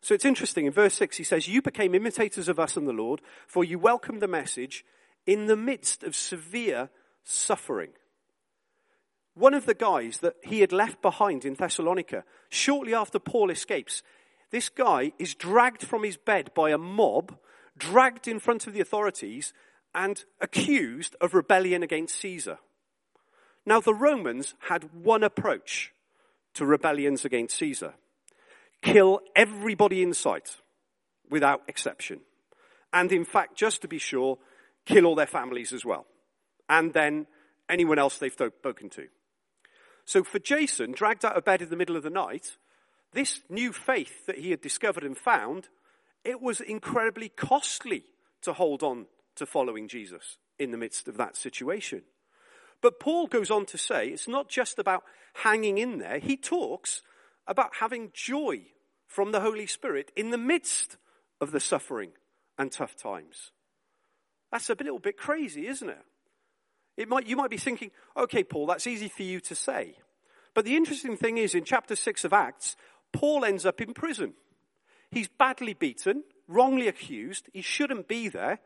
So 0.00 0.14
it's 0.14 0.24
interesting. 0.24 0.66
In 0.66 0.72
verse 0.72 0.94
6, 0.94 1.16
he 1.16 1.24
says, 1.24 1.48
You 1.48 1.62
became 1.62 1.94
imitators 1.94 2.48
of 2.48 2.60
us 2.60 2.76
and 2.76 2.86
the 2.86 2.92
Lord, 2.92 3.20
for 3.46 3.64
you 3.64 3.78
welcomed 3.78 4.22
the 4.22 4.28
message 4.28 4.84
in 5.26 5.46
the 5.46 5.56
midst 5.56 6.04
of 6.04 6.14
severe 6.14 6.90
suffering. 7.24 7.90
One 9.34 9.54
of 9.54 9.66
the 9.66 9.74
guys 9.74 10.18
that 10.18 10.36
he 10.42 10.60
had 10.60 10.72
left 10.72 11.02
behind 11.02 11.44
in 11.44 11.54
Thessalonica, 11.54 12.24
shortly 12.48 12.94
after 12.94 13.18
Paul 13.18 13.50
escapes, 13.50 14.02
this 14.50 14.68
guy 14.68 15.12
is 15.18 15.34
dragged 15.34 15.82
from 15.82 16.02
his 16.02 16.16
bed 16.16 16.50
by 16.54 16.70
a 16.70 16.78
mob, 16.78 17.36
dragged 17.76 18.26
in 18.26 18.40
front 18.40 18.66
of 18.66 18.72
the 18.72 18.80
authorities, 18.80 19.52
and 19.94 20.24
accused 20.40 21.14
of 21.20 21.34
rebellion 21.34 21.82
against 21.82 22.20
Caesar. 22.20 22.58
Now, 23.66 23.80
the 23.80 23.94
Romans 23.94 24.54
had 24.68 24.94
one 24.94 25.22
approach 25.22 25.92
to 26.54 26.66
rebellions 26.66 27.24
against 27.24 27.56
Caesar 27.58 27.94
kill 28.82 29.20
everybody 29.34 30.02
in 30.02 30.14
sight 30.14 30.56
without 31.30 31.62
exception. 31.68 32.20
And 32.92 33.12
in 33.12 33.24
fact, 33.24 33.56
just 33.56 33.82
to 33.82 33.88
be 33.88 33.98
sure, 33.98 34.38
kill 34.86 35.04
all 35.04 35.14
their 35.14 35.26
families 35.26 35.72
as 35.72 35.84
well. 35.84 36.06
And 36.68 36.92
then 36.92 37.26
anyone 37.68 37.98
else 37.98 38.18
they've 38.18 38.32
spoken 38.32 38.88
to. 38.90 39.08
So 40.04 40.24
for 40.24 40.38
Jason, 40.38 40.92
dragged 40.92 41.24
out 41.24 41.36
of 41.36 41.44
bed 41.44 41.60
in 41.60 41.68
the 41.68 41.76
middle 41.76 41.96
of 41.96 42.02
the 42.02 42.10
night, 42.10 42.56
this 43.12 43.40
new 43.50 43.72
faith 43.72 44.26
that 44.26 44.38
he 44.38 44.50
had 44.50 44.60
discovered 44.60 45.04
and 45.04 45.16
found, 45.16 45.68
it 46.24 46.40
was 46.40 46.60
incredibly 46.60 47.28
costly 47.28 48.04
to 48.42 48.54
hold 48.54 48.82
on 48.82 49.06
to 49.36 49.44
following 49.44 49.88
Jesus 49.88 50.38
in 50.58 50.70
the 50.70 50.78
midst 50.78 51.08
of 51.08 51.16
that 51.18 51.36
situation. 51.36 52.02
But 52.80 53.00
Paul 53.00 53.26
goes 53.26 53.50
on 53.50 53.66
to 53.66 53.78
say 53.78 54.08
it's 54.08 54.28
not 54.28 54.48
just 54.48 54.78
about 54.78 55.04
hanging 55.34 55.78
in 55.78 55.98
there. 55.98 56.18
He 56.18 56.36
talks 56.36 57.02
about 57.46 57.76
having 57.80 58.10
joy 58.12 58.62
from 59.06 59.32
the 59.32 59.40
Holy 59.40 59.66
Spirit 59.66 60.12
in 60.14 60.30
the 60.30 60.38
midst 60.38 60.96
of 61.40 61.50
the 61.50 61.60
suffering 61.60 62.10
and 62.58 62.70
tough 62.70 62.96
times. 62.96 63.52
That's 64.52 64.70
a 64.70 64.74
little 64.74 64.98
bit 64.98 65.16
crazy, 65.16 65.66
isn't 65.66 65.88
it? 65.88 66.04
It 66.96 67.08
might, 67.08 67.26
you 67.26 67.36
might 67.36 67.50
be 67.50 67.58
thinking, 67.58 67.90
okay, 68.16 68.42
Paul, 68.42 68.66
that's 68.66 68.86
easy 68.86 69.08
for 69.08 69.22
you 69.22 69.40
to 69.40 69.54
say. 69.54 69.94
But 70.54 70.64
the 70.64 70.76
interesting 70.76 71.16
thing 71.16 71.38
is, 71.38 71.54
in 71.54 71.64
chapter 71.64 71.94
6 71.94 72.24
of 72.24 72.32
Acts, 72.32 72.74
Paul 73.12 73.44
ends 73.44 73.64
up 73.64 73.80
in 73.80 73.94
prison. 73.94 74.34
He's 75.10 75.28
badly 75.28 75.74
beaten, 75.74 76.24
wrongly 76.48 76.88
accused. 76.88 77.48
He 77.52 77.62
shouldn't 77.62 78.08
be 78.08 78.28
there. 78.28 78.58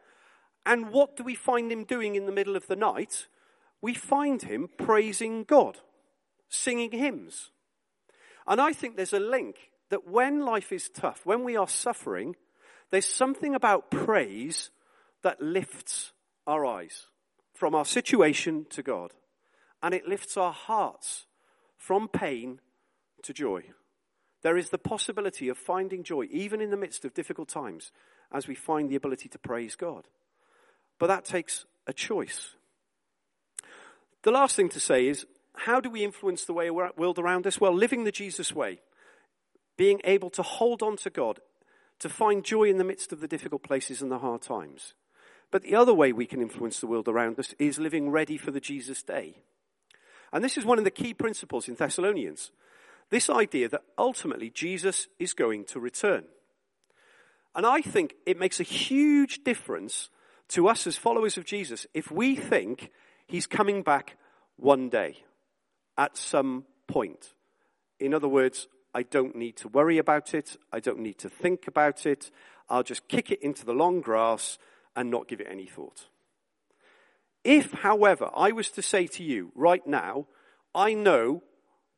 And 0.64 0.90
what 0.90 1.16
do 1.16 1.24
we 1.24 1.34
find 1.34 1.70
him 1.70 1.84
doing 1.84 2.14
in 2.14 2.26
the 2.26 2.32
middle 2.32 2.56
of 2.56 2.66
the 2.68 2.76
night? 2.76 3.26
We 3.82 3.94
find 3.94 4.40
him 4.40 4.68
praising 4.78 5.44
God, 5.44 5.78
singing 6.48 6.92
hymns. 6.92 7.50
And 8.46 8.60
I 8.60 8.72
think 8.72 8.96
there's 8.96 9.12
a 9.12 9.20
link 9.20 9.56
that 9.90 10.08
when 10.08 10.40
life 10.40 10.72
is 10.72 10.88
tough, 10.88 11.20
when 11.24 11.44
we 11.44 11.56
are 11.56 11.68
suffering, 11.68 12.36
there's 12.90 13.06
something 13.06 13.54
about 13.54 13.90
praise 13.90 14.70
that 15.22 15.42
lifts 15.42 16.12
our 16.46 16.64
eyes 16.64 17.06
from 17.52 17.74
our 17.74 17.84
situation 17.84 18.66
to 18.70 18.82
God. 18.82 19.12
And 19.82 19.94
it 19.94 20.06
lifts 20.06 20.36
our 20.36 20.52
hearts 20.52 21.26
from 21.76 22.08
pain 22.08 22.60
to 23.22 23.32
joy. 23.32 23.64
There 24.42 24.56
is 24.56 24.70
the 24.70 24.78
possibility 24.78 25.48
of 25.48 25.58
finding 25.58 26.02
joy, 26.02 26.26
even 26.30 26.60
in 26.60 26.70
the 26.70 26.76
midst 26.76 27.04
of 27.04 27.14
difficult 27.14 27.48
times, 27.48 27.92
as 28.32 28.48
we 28.48 28.54
find 28.54 28.88
the 28.88 28.96
ability 28.96 29.28
to 29.28 29.38
praise 29.38 29.76
God. 29.76 30.08
But 30.98 31.08
that 31.08 31.24
takes 31.24 31.64
a 31.86 31.92
choice. 31.92 32.54
The 34.22 34.30
last 34.30 34.56
thing 34.56 34.68
to 34.70 34.80
say 34.80 35.06
is 35.08 35.26
how 35.54 35.80
do 35.80 35.90
we 35.90 36.04
influence 36.04 36.44
the 36.44 36.52
way 36.52 36.66
the 36.66 36.74
world 36.74 37.18
around 37.18 37.46
us? 37.46 37.60
Well, 37.60 37.74
living 37.74 38.04
the 38.04 38.12
Jesus 38.12 38.52
way, 38.52 38.80
being 39.76 40.00
able 40.04 40.30
to 40.30 40.42
hold 40.42 40.82
on 40.82 40.96
to 40.98 41.10
God, 41.10 41.40
to 41.98 42.08
find 42.08 42.44
joy 42.44 42.64
in 42.64 42.78
the 42.78 42.84
midst 42.84 43.12
of 43.12 43.20
the 43.20 43.28
difficult 43.28 43.62
places 43.62 44.02
and 44.02 44.10
the 44.10 44.18
hard 44.18 44.42
times. 44.42 44.94
But 45.50 45.62
the 45.62 45.74
other 45.74 45.92
way 45.92 46.12
we 46.12 46.26
can 46.26 46.40
influence 46.40 46.80
the 46.80 46.86
world 46.86 47.08
around 47.08 47.38
us 47.38 47.54
is 47.58 47.78
living 47.78 48.10
ready 48.10 48.36
for 48.38 48.50
the 48.50 48.60
Jesus 48.60 49.02
day. 49.02 49.36
And 50.32 50.42
this 50.42 50.56
is 50.56 50.64
one 50.64 50.78
of 50.78 50.84
the 50.84 50.90
key 50.90 51.12
principles 51.12 51.68
in 51.68 51.74
Thessalonians. 51.74 52.50
This 53.10 53.28
idea 53.28 53.68
that 53.68 53.82
ultimately 53.98 54.48
Jesus 54.48 55.08
is 55.18 55.34
going 55.34 55.64
to 55.66 55.78
return. 55.78 56.24
And 57.54 57.66
I 57.66 57.82
think 57.82 58.14
it 58.24 58.38
makes 58.38 58.58
a 58.58 58.64
huge 58.64 59.44
difference 59.44 60.08
to 60.48 60.68
us 60.68 60.86
as 60.86 60.96
followers 60.96 61.36
of 61.36 61.44
Jesus 61.44 61.86
if 61.92 62.10
we 62.10 62.34
think 62.34 62.90
he's 63.32 63.46
coming 63.46 63.82
back 63.82 64.18
one 64.56 64.90
day 64.90 65.16
at 65.96 66.16
some 66.18 66.66
point. 66.86 67.32
In 67.98 68.12
other 68.12 68.28
words, 68.28 68.68
I 68.94 69.04
don't 69.04 69.34
need 69.34 69.56
to 69.58 69.68
worry 69.68 69.96
about 69.96 70.34
it. 70.34 70.56
I 70.70 70.80
don't 70.80 71.00
need 71.00 71.18
to 71.20 71.30
think 71.30 71.66
about 71.66 72.04
it. 72.04 72.30
I'll 72.68 72.82
just 72.82 73.08
kick 73.08 73.30
it 73.30 73.42
into 73.42 73.64
the 73.64 73.72
long 73.72 74.02
grass 74.02 74.58
and 74.94 75.10
not 75.10 75.28
give 75.28 75.40
it 75.40 75.46
any 75.50 75.66
thought. 75.66 76.08
If, 77.42 77.72
however, 77.72 78.28
I 78.36 78.52
was 78.52 78.70
to 78.72 78.82
say 78.82 79.06
to 79.08 79.24
you 79.24 79.50
right 79.54 79.84
now, 79.86 80.26
I 80.74 80.92
know 80.92 81.42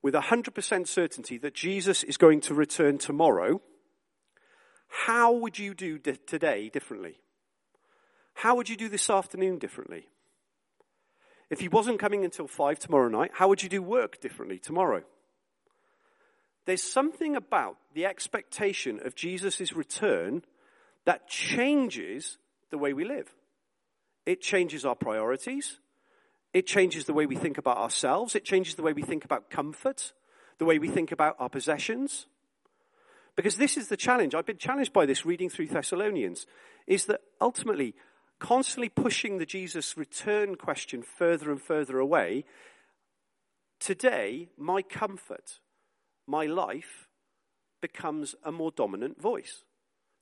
with 0.03 0.15
100% 0.15 0.87
certainty 0.87 1.39
that 1.39 1.55
Jesus 1.55 2.05
is 2.05 2.17
going 2.17 2.43
to 2.43 2.55
return 2.55 2.97
tomorrow, 2.97 3.61
how 4.89 5.33
would 5.33 5.59
you 5.59 5.75
do 5.75 5.99
today 5.99 6.69
differently? 6.69 7.19
How 8.35 8.55
would 8.55 8.69
you 8.69 8.77
do 8.77 8.89
this 8.89 9.11
afternoon 9.11 9.59
differently? 9.59 10.07
If 11.55 11.61
he 11.61 11.69
wasn't 11.69 12.01
coming 12.01 12.25
until 12.25 12.49
five 12.49 12.81
tomorrow 12.81 13.09
night, 13.09 13.31
how 13.33 13.47
would 13.47 13.63
you 13.63 13.69
do 13.69 13.81
work 13.81 14.21
differently 14.21 14.59
tomorrow? 14.59 15.05
There's 16.65 16.83
something 16.83 17.37
about 17.37 17.77
the 17.95 18.07
expectation 18.07 18.99
of 19.05 19.15
Jesus' 19.15 19.73
return 19.73 20.43
that 21.05 21.29
changes 21.29 22.39
the 22.71 22.79
way 22.79 22.93
we 22.93 23.05
live. 23.05 23.33
It 24.27 24.41
changes 24.41 24.85
our 24.85 24.97
priorities. 24.97 25.79
It 26.53 26.67
changes 26.67 27.05
the 27.05 27.13
way 27.13 27.25
we 27.25 27.37
think 27.37 27.57
about 27.57 27.79
ourselves. 27.79 28.35
It 28.35 28.45
changes 28.45 28.75
the 28.75 28.83
way 28.83 28.93
we 28.93 29.03
think 29.03 29.25
about 29.25 29.49
comfort, 29.49 30.13
the 30.59 30.65
way 30.65 30.81
we 30.81 30.89
think 30.89 31.13
about 31.13 31.37
our 31.39 31.49
possessions. 31.49 32.27
Because 33.37 33.55
this 33.55 33.77
is 33.77 33.87
the 33.87 33.97
challenge. 33.97 34.35
I've 34.35 34.45
been 34.45 34.59
challenged 34.59 34.93
by 34.93 35.07
this 35.07 35.25
reading 35.25 35.51
through 35.51 35.69
Thessalonians, 35.69 36.49
is 36.89 37.05
that 37.05 37.21
ultimately 37.41 37.95
constantly 38.45 38.91
pushing 38.91 39.39
the 39.39 39.47
Jesus 39.47 39.97
return 39.97 40.55
question 40.55 41.03
further 41.03 41.51
and 41.51 41.63
further 41.63 41.99
away, 41.99 42.45
today, 43.81 44.51
my 44.59 44.83
comfort, 44.83 45.61
my 46.27 46.45
life, 46.45 47.09
becomes 47.81 48.35
a 48.45 48.53
more 48.53 48.71
dominant 48.71 49.19
voice. 49.19 49.65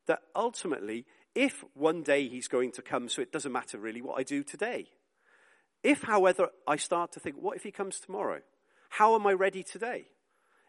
That 0.07 0.21
ultimately, 0.37 1.05
if 1.35 1.65
one 1.75 2.05
day 2.05 2.29
he's 2.29 2.47
going 2.47 2.71
to 2.73 2.83
come, 2.83 3.09
so 3.09 3.23
it 3.23 3.33
doesn't 3.33 3.51
matter 3.51 3.77
really 3.77 4.03
what 4.03 4.21
I 4.21 4.23
do 4.23 4.45
today. 4.45 4.87
If, 5.83 6.05
however, 6.05 6.51
I 6.65 6.77
start 6.77 7.11
to 7.13 7.21
think, 7.21 7.35
what 7.41 7.57
if 7.57 7.65
he 7.65 7.73
comes 7.73 7.99
tomorrow? 7.99 8.43
How 8.91 9.17
am 9.17 9.27
I 9.27 9.33
ready 9.33 9.65
today? 9.65 10.05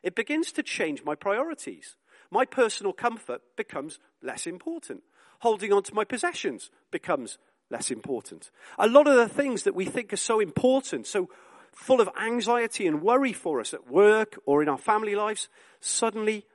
It 0.01 0.15
begins 0.15 0.51
to 0.53 0.63
change 0.63 1.03
my 1.03 1.13
priorities. 1.13 1.97
My 2.31 2.45
personal 2.45 2.93
comfort 2.93 3.41
becomes 3.55 3.99
less 4.23 4.47
important 4.47 5.03
holding 5.43 5.73
on 5.73 5.83
to 5.83 5.93
my 5.93 6.05
possessions 6.05 6.71
becomes 6.89 7.37
less 7.69 7.91
important. 7.91 8.49
A 8.79 8.87
lot 8.87 9.07
of 9.07 9.15
the 9.15 9.27
things 9.27 9.63
that 9.63 9.75
we 9.75 9.85
think 9.85 10.13
are 10.13 10.17
so 10.17 10.39
important, 10.39 11.05
so 11.05 11.29
full 11.73 11.99
of 11.99 12.09
anxiety 12.21 12.87
and 12.87 13.01
worry 13.01 13.33
for 13.33 13.59
us 13.59 13.73
at 13.73 13.89
work 13.89 14.39
or 14.45 14.63
in 14.63 14.69
our 14.69 14.77
family 14.77 15.15
lives, 15.15 15.49
suddenly 15.81 16.45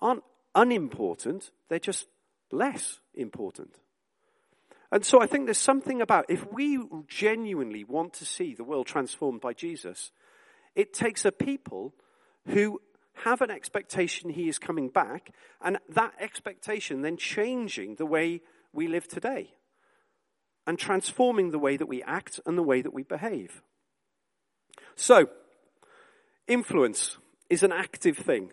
aren't 0.00 0.24
unimportant. 0.56 1.52
They're 1.68 1.78
just 1.78 2.06
less 2.50 2.98
important. 3.14 3.76
And 4.90 5.04
so 5.04 5.20
I 5.20 5.26
think 5.26 5.44
there's 5.46 5.58
something 5.58 6.02
about 6.02 6.26
if 6.28 6.52
we 6.52 6.80
genuinely 7.06 7.84
want 7.84 8.12
to 8.14 8.24
see 8.24 8.54
the 8.54 8.64
world 8.64 8.86
transformed 8.86 9.40
by 9.40 9.52
Jesus, 9.52 10.10
it 10.74 10.92
takes 10.92 11.24
a 11.24 11.30
people 11.32 11.94
who 12.46 12.80
have 13.24 13.40
an 13.40 13.50
expectation 13.50 14.30
he 14.30 14.48
is 14.48 14.58
coming 14.58 14.88
back, 14.88 15.30
and 15.62 15.78
that 15.88 16.12
expectation 16.20 17.02
then 17.02 17.16
changing 17.16 17.96
the 17.96 18.06
way 18.06 18.42
we 18.72 18.88
live 18.88 19.08
today 19.08 19.50
and 20.66 20.78
transforming 20.78 21.50
the 21.50 21.58
way 21.58 21.76
that 21.76 21.86
we 21.86 22.02
act 22.02 22.40
and 22.44 22.58
the 22.58 22.62
way 22.62 22.82
that 22.82 22.92
we 22.92 23.02
behave. 23.02 23.62
So, 24.96 25.28
influence 26.46 27.18
is 27.48 27.62
an 27.62 27.72
active 27.72 28.18
thing. 28.18 28.52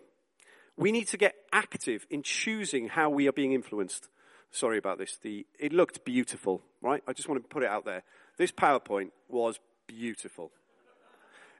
We 0.77 0.91
need 0.91 1.07
to 1.09 1.17
get 1.17 1.35
active 1.51 2.05
in 2.09 2.23
choosing 2.23 2.87
how 2.89 3.09
we 3.09 3.27
are 3.27 3.33
being 3.33 3.53
influenced. 3.53 4.09
Sorry 4.51 4.77
about 4.77 4.97
this. 4.97 5.17
The, 5.21 5.45
it 5.59 5.73
looked 5.73 6.05
beautiful, 6.05 6.61
right? 6.81 7.03
I 7.07 7.13
just 7.13 7.27
want 7.27 7.41
to 7.41 7.47
put 7.47 7.63
it 7.63 7.69
out 7.69 7.85
there. 7.85 8.03
This 8.37 8.51
PowerPoint 8.51 9.09
was 9.27 9.59
beautiful. 9.87 10.51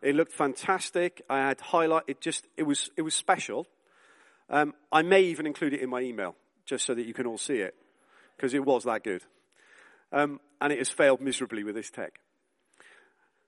It 0.04 0.16
looked 0.16 0.34
fantastic. 0.34 1.22
I 1.30 1.48
had 1.48 1.62
highlight. 1.62 2.04
It 2.08 2.20
just 2.20 2.46
it 2.58 2.63
was 2.63 2.92
it 2.98 3.02
was 3.02 3.16
special. 3.16 3.68
Um, 4.50 4.74
I 4.92 5.02
may 5.02 5.22
even 5.22 5.48
include 5.48 5.74
it 5.74 5.82
in 5.82 5.89
my 5.89 6.02
email 6.02 6.36
just 6.66 6.86
so 6.86 6.94
that 6.94 7.06
you 7.06 7.13
can 7.13 7.26
all 7.26 7.38
see 7.38 7.56
it 7.56 7.74
because 8.36 8.54
it 8.54 8.66
was 8.66 8.84
that 8.84 9.04
good. 9.04 9.24
Um, 10.12 10.42
and 10.60 10.74
it 10.74 10.80
has 10.80 10.89
failed 10.89 11.22
miserably 11.22 11.63
with 11.63 11.76
this 11.76 11.89
tech. 11.89 12.20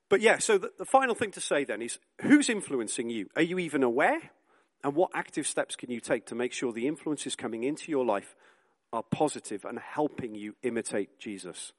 But 0.07 0.21
yeah, 0.21 0.37
so 0.37 0.57
the, 0.57 0.71
the 0.77 0.85
final 0.85 1.13
thing 1.13 1.31
to 1.31 1.41
say 1.41 1.65
then 1.65 1.81
is 1.81 1.99
who's 2.21 2.49
influencing 2.49 3.09
you? 3.09 3.27
Are 3.35 3.41
you 3.41 3.59
even 3.59 3.83
aware? 3.83 4.19
And 4.83 4.95
what 4.95 5.11
active 5.13 5.47
steps 5.47 5.75
can 5.75 5.91
you 5.91 5.99
take 5.99 6.25
to 6.27 6.35
make 6.35 6.53
sure 6.53 6.71
the 6.71 6.87
influences 6.87 7.35
coming 7.35 7.63
into 7.63 7.91
your 7.91 8.05
life 8.05 8.35
are 8.93 9.03
positive 9.03 9.65
and 9.65 9.79
helping 9.79 10.35
you 10.35 10.55
imitate 10.63 11.19
Jesus? 11.19 11.73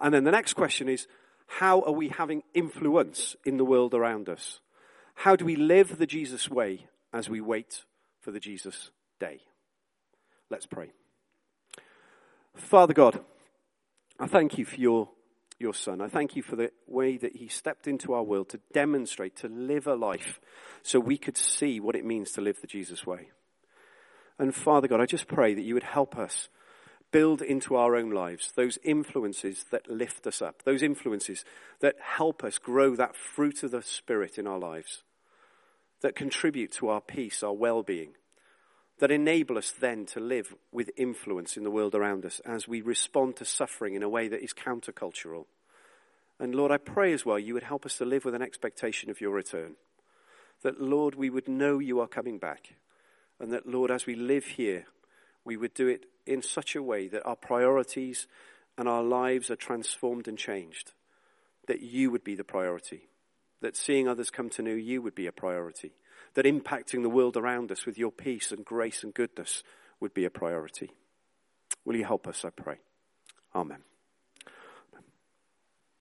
And 0.00 0.12
then 0.12 0.24
the 0.24 0.30
next 0.30 0.54
question 0.54 0.88
is 0.88 1.06
how 1.46 1.80
are 1.82 1.92
we 1.92 2.08
having 2.08 2.42
influence 2.54 3.36
in 3.44 3.56
the 3.56 3.64
world 3.64 3.94
around 3.94 4.28
us? 4.28 4.60
How 5.14 5.36
do 5.36 5.44
we 5.44 5.56
live 5.56 5.98
the 5.98 6.06
Jesus 6.06 6.50
way 6.50 6.86
as 7.12 7.28
we 7.28 7.40
wait 7.40 7.84
for 8.20 8.30
the 8.30 8.40
Jesus 8.40 8.90
day? 9.18 9.40
Let's 10.50 10.66
pray. 10.66 10.90
Father 12.54 12.94
God, 12.94 13.20
I 14.18 14.26
thank 14.26 14.58
you 14.58 14.64
for 14.64 14.76
your, 14.76 15.10
your 15.58 15.74
son. 15.74 16.00
I 16.00 16.08
thank 16.08 16.36
you 16.36 16.42
for 16.42 16.56
the 16.56 16.72
way 16.86 17.16
that 17.16 17.36
he 17.36 17.48
stepped 17.48 17.86
into 17.86 18.12
our 18.12 18.22
world 18.22 18.48
to 18.50 18.60
demonstrate, 18.72 19.36
to 19.36 19.48
live 19.48 19.86
a 19.86 19.94
life 19.94 20.40
so 20.82 21.00
we 21.00 21.18
could 21.18 21.36
see 21.36 21.80
what 21.80 21.96
it 21.96 22.04
means 22.04 22.32
to 22.32 22.40
live 22.40 22.60
the 22.60 22.66
Jesus 22.66 23.06
way. 23.06 23.30
And 24.38 24.54
Father 24.54 24.88
God, 24.88 25.00
I 25.00 25.06
just 25.06 25.28
pray 25.28 25.54
that 25.54 25.62
you 25.62 25.74
would 25.74 25.82
help 25.82 26.16
us 26.16 26.48
build 27.12 27.40
into 27.40 27.76
our 27.76 27.96
own 27.96 28.10
lives 28.10 28.52
those 28.56 28.78
influences 28.82 29.64
that 29.70 29.90
lift 29.90 30.26
us 30.26 30.42
up, 30.42 30.62
those 30.64 30.82
influences 30.82 31.44
that 31.80 31.96
help 32.00 32.44
us 32.44 32.58
grow 32.58 32.94
that 32.96 33.16
fruit 33.16 33.62
of 33.62 33.70
the 33.70 33.82
Spirit 33.82 34.38
in 34.38 34.46
our 34.46 34.58
lives, 34.58 35.02
that 36.02 36.16
contribute 36.16 36.72
to 36.72 36.88
our 36.88 37.00
peace, 37.00 37.42
our 37.42 37.54
well 37.54 37.82
being, 37.82 38.12
that 38.98 39.10
enable 39.10 39.58
us 39.58 39.72
then 39.72 40.06
to 40.06 40.20
live 40.20 40.54
with 40.72 40.90
influence 40.96 41.56
in 41.56 41.64
the 41.64 41.70
world 41.70 41.94
around 41.94 42.24
us 42.24 42.40
as 42.44 42.66
we 42.66 42.80
respond 42.80 43.36
to 43.36 43.44
suffering 43.44 43.94
in 43.94 44.02
a 44.02 44.08
way 44.08 44.28
that 44.28 44.42
is 44.42 44.54
countercultural. 44.54 45.44
And 46.38 46.54
Lord, 46.54 46.70
I 46.70 46.76
pray 46.76 47.12
as 47.12 47.24
well 47.24 47.38
you 47.38 47.54
would 47.54 47.62
help 47.62 47.86
us 47.86 47.98
to 47.98 48.04
live 48.04 48.24
with 48.24 48.34
an 48.34 48.42
expectation 48.42 49.10
of 49.10 49.20
your 49.20 49.32
return. 49.32 49.76
That, 50.62 50.80
Lord, 50.80 51.14
we 51.14 51.30
would 51.30 51.48
know 51.48 51.78
you 51.78 52.00
are 52.00 52.08
coming 52.08 52.38
back. 52.38 52.74
And 53.38 53.52
that, 53.52 53.66
Lord, 53.66 53.90
as 53.90 54.06
we 54.06 54.14
live 54.14 54.44
here, 54.44 54.86
we 55.44 55.56
would 55.56 55.74
do 55.74 55.86
it 55.88 56.06
in 56.26 56.42
such 56.42 56.74
a 56.74 56.82
way 56.82 57.08
that 57.08 57.24
our 57.24 57.36
priorities 57.36 58.26
and 58.78 58.88
our 58.88 59.02
lives 59.02 59.50
are 59.50 59.56
transformed 59.56 60.28
and 60.28 60.38
changed. 60.38 60.92
That 61.66 61.80
you 61.80 62.10
would 62.10 62.24
be 62.24 62.34
the 62.34 62.44
priority. 62.44 63.08
That 63.60 63.76
seeing 63.76 64.06
others 64.06 64.30
come 64.30 64.50
to 64.50 64.62
know 64.62 64.74
you 64.74 65.02
would 65.02 65.14
be 65.14 65.26
a 65.26 65.32
priority. 65.32 65.92
That 66.34 66.44
impacting 66.44 67.02
the 67.02 67.08
world 67.08 67.36
around 67.36 67.72
us 67.72 67.86
with 67.86 67.98
your 67.98 68.12
peace 68.12 68.52
and 68.52 68.64
grace 68.64 69.02
and 69.02 69.14
goodness 69.14 69.62
would 70.00 70.14
be 70.14 70.24
a 70.24 70.30
priority. 70.30 70.90
Will 71.84 71.96
you 71.96 72.04
help 72.04 72.26
us, 72.26 72.44
I 72.44 72.50
pray? 72.50 72.76
Amen. 73.54 73.82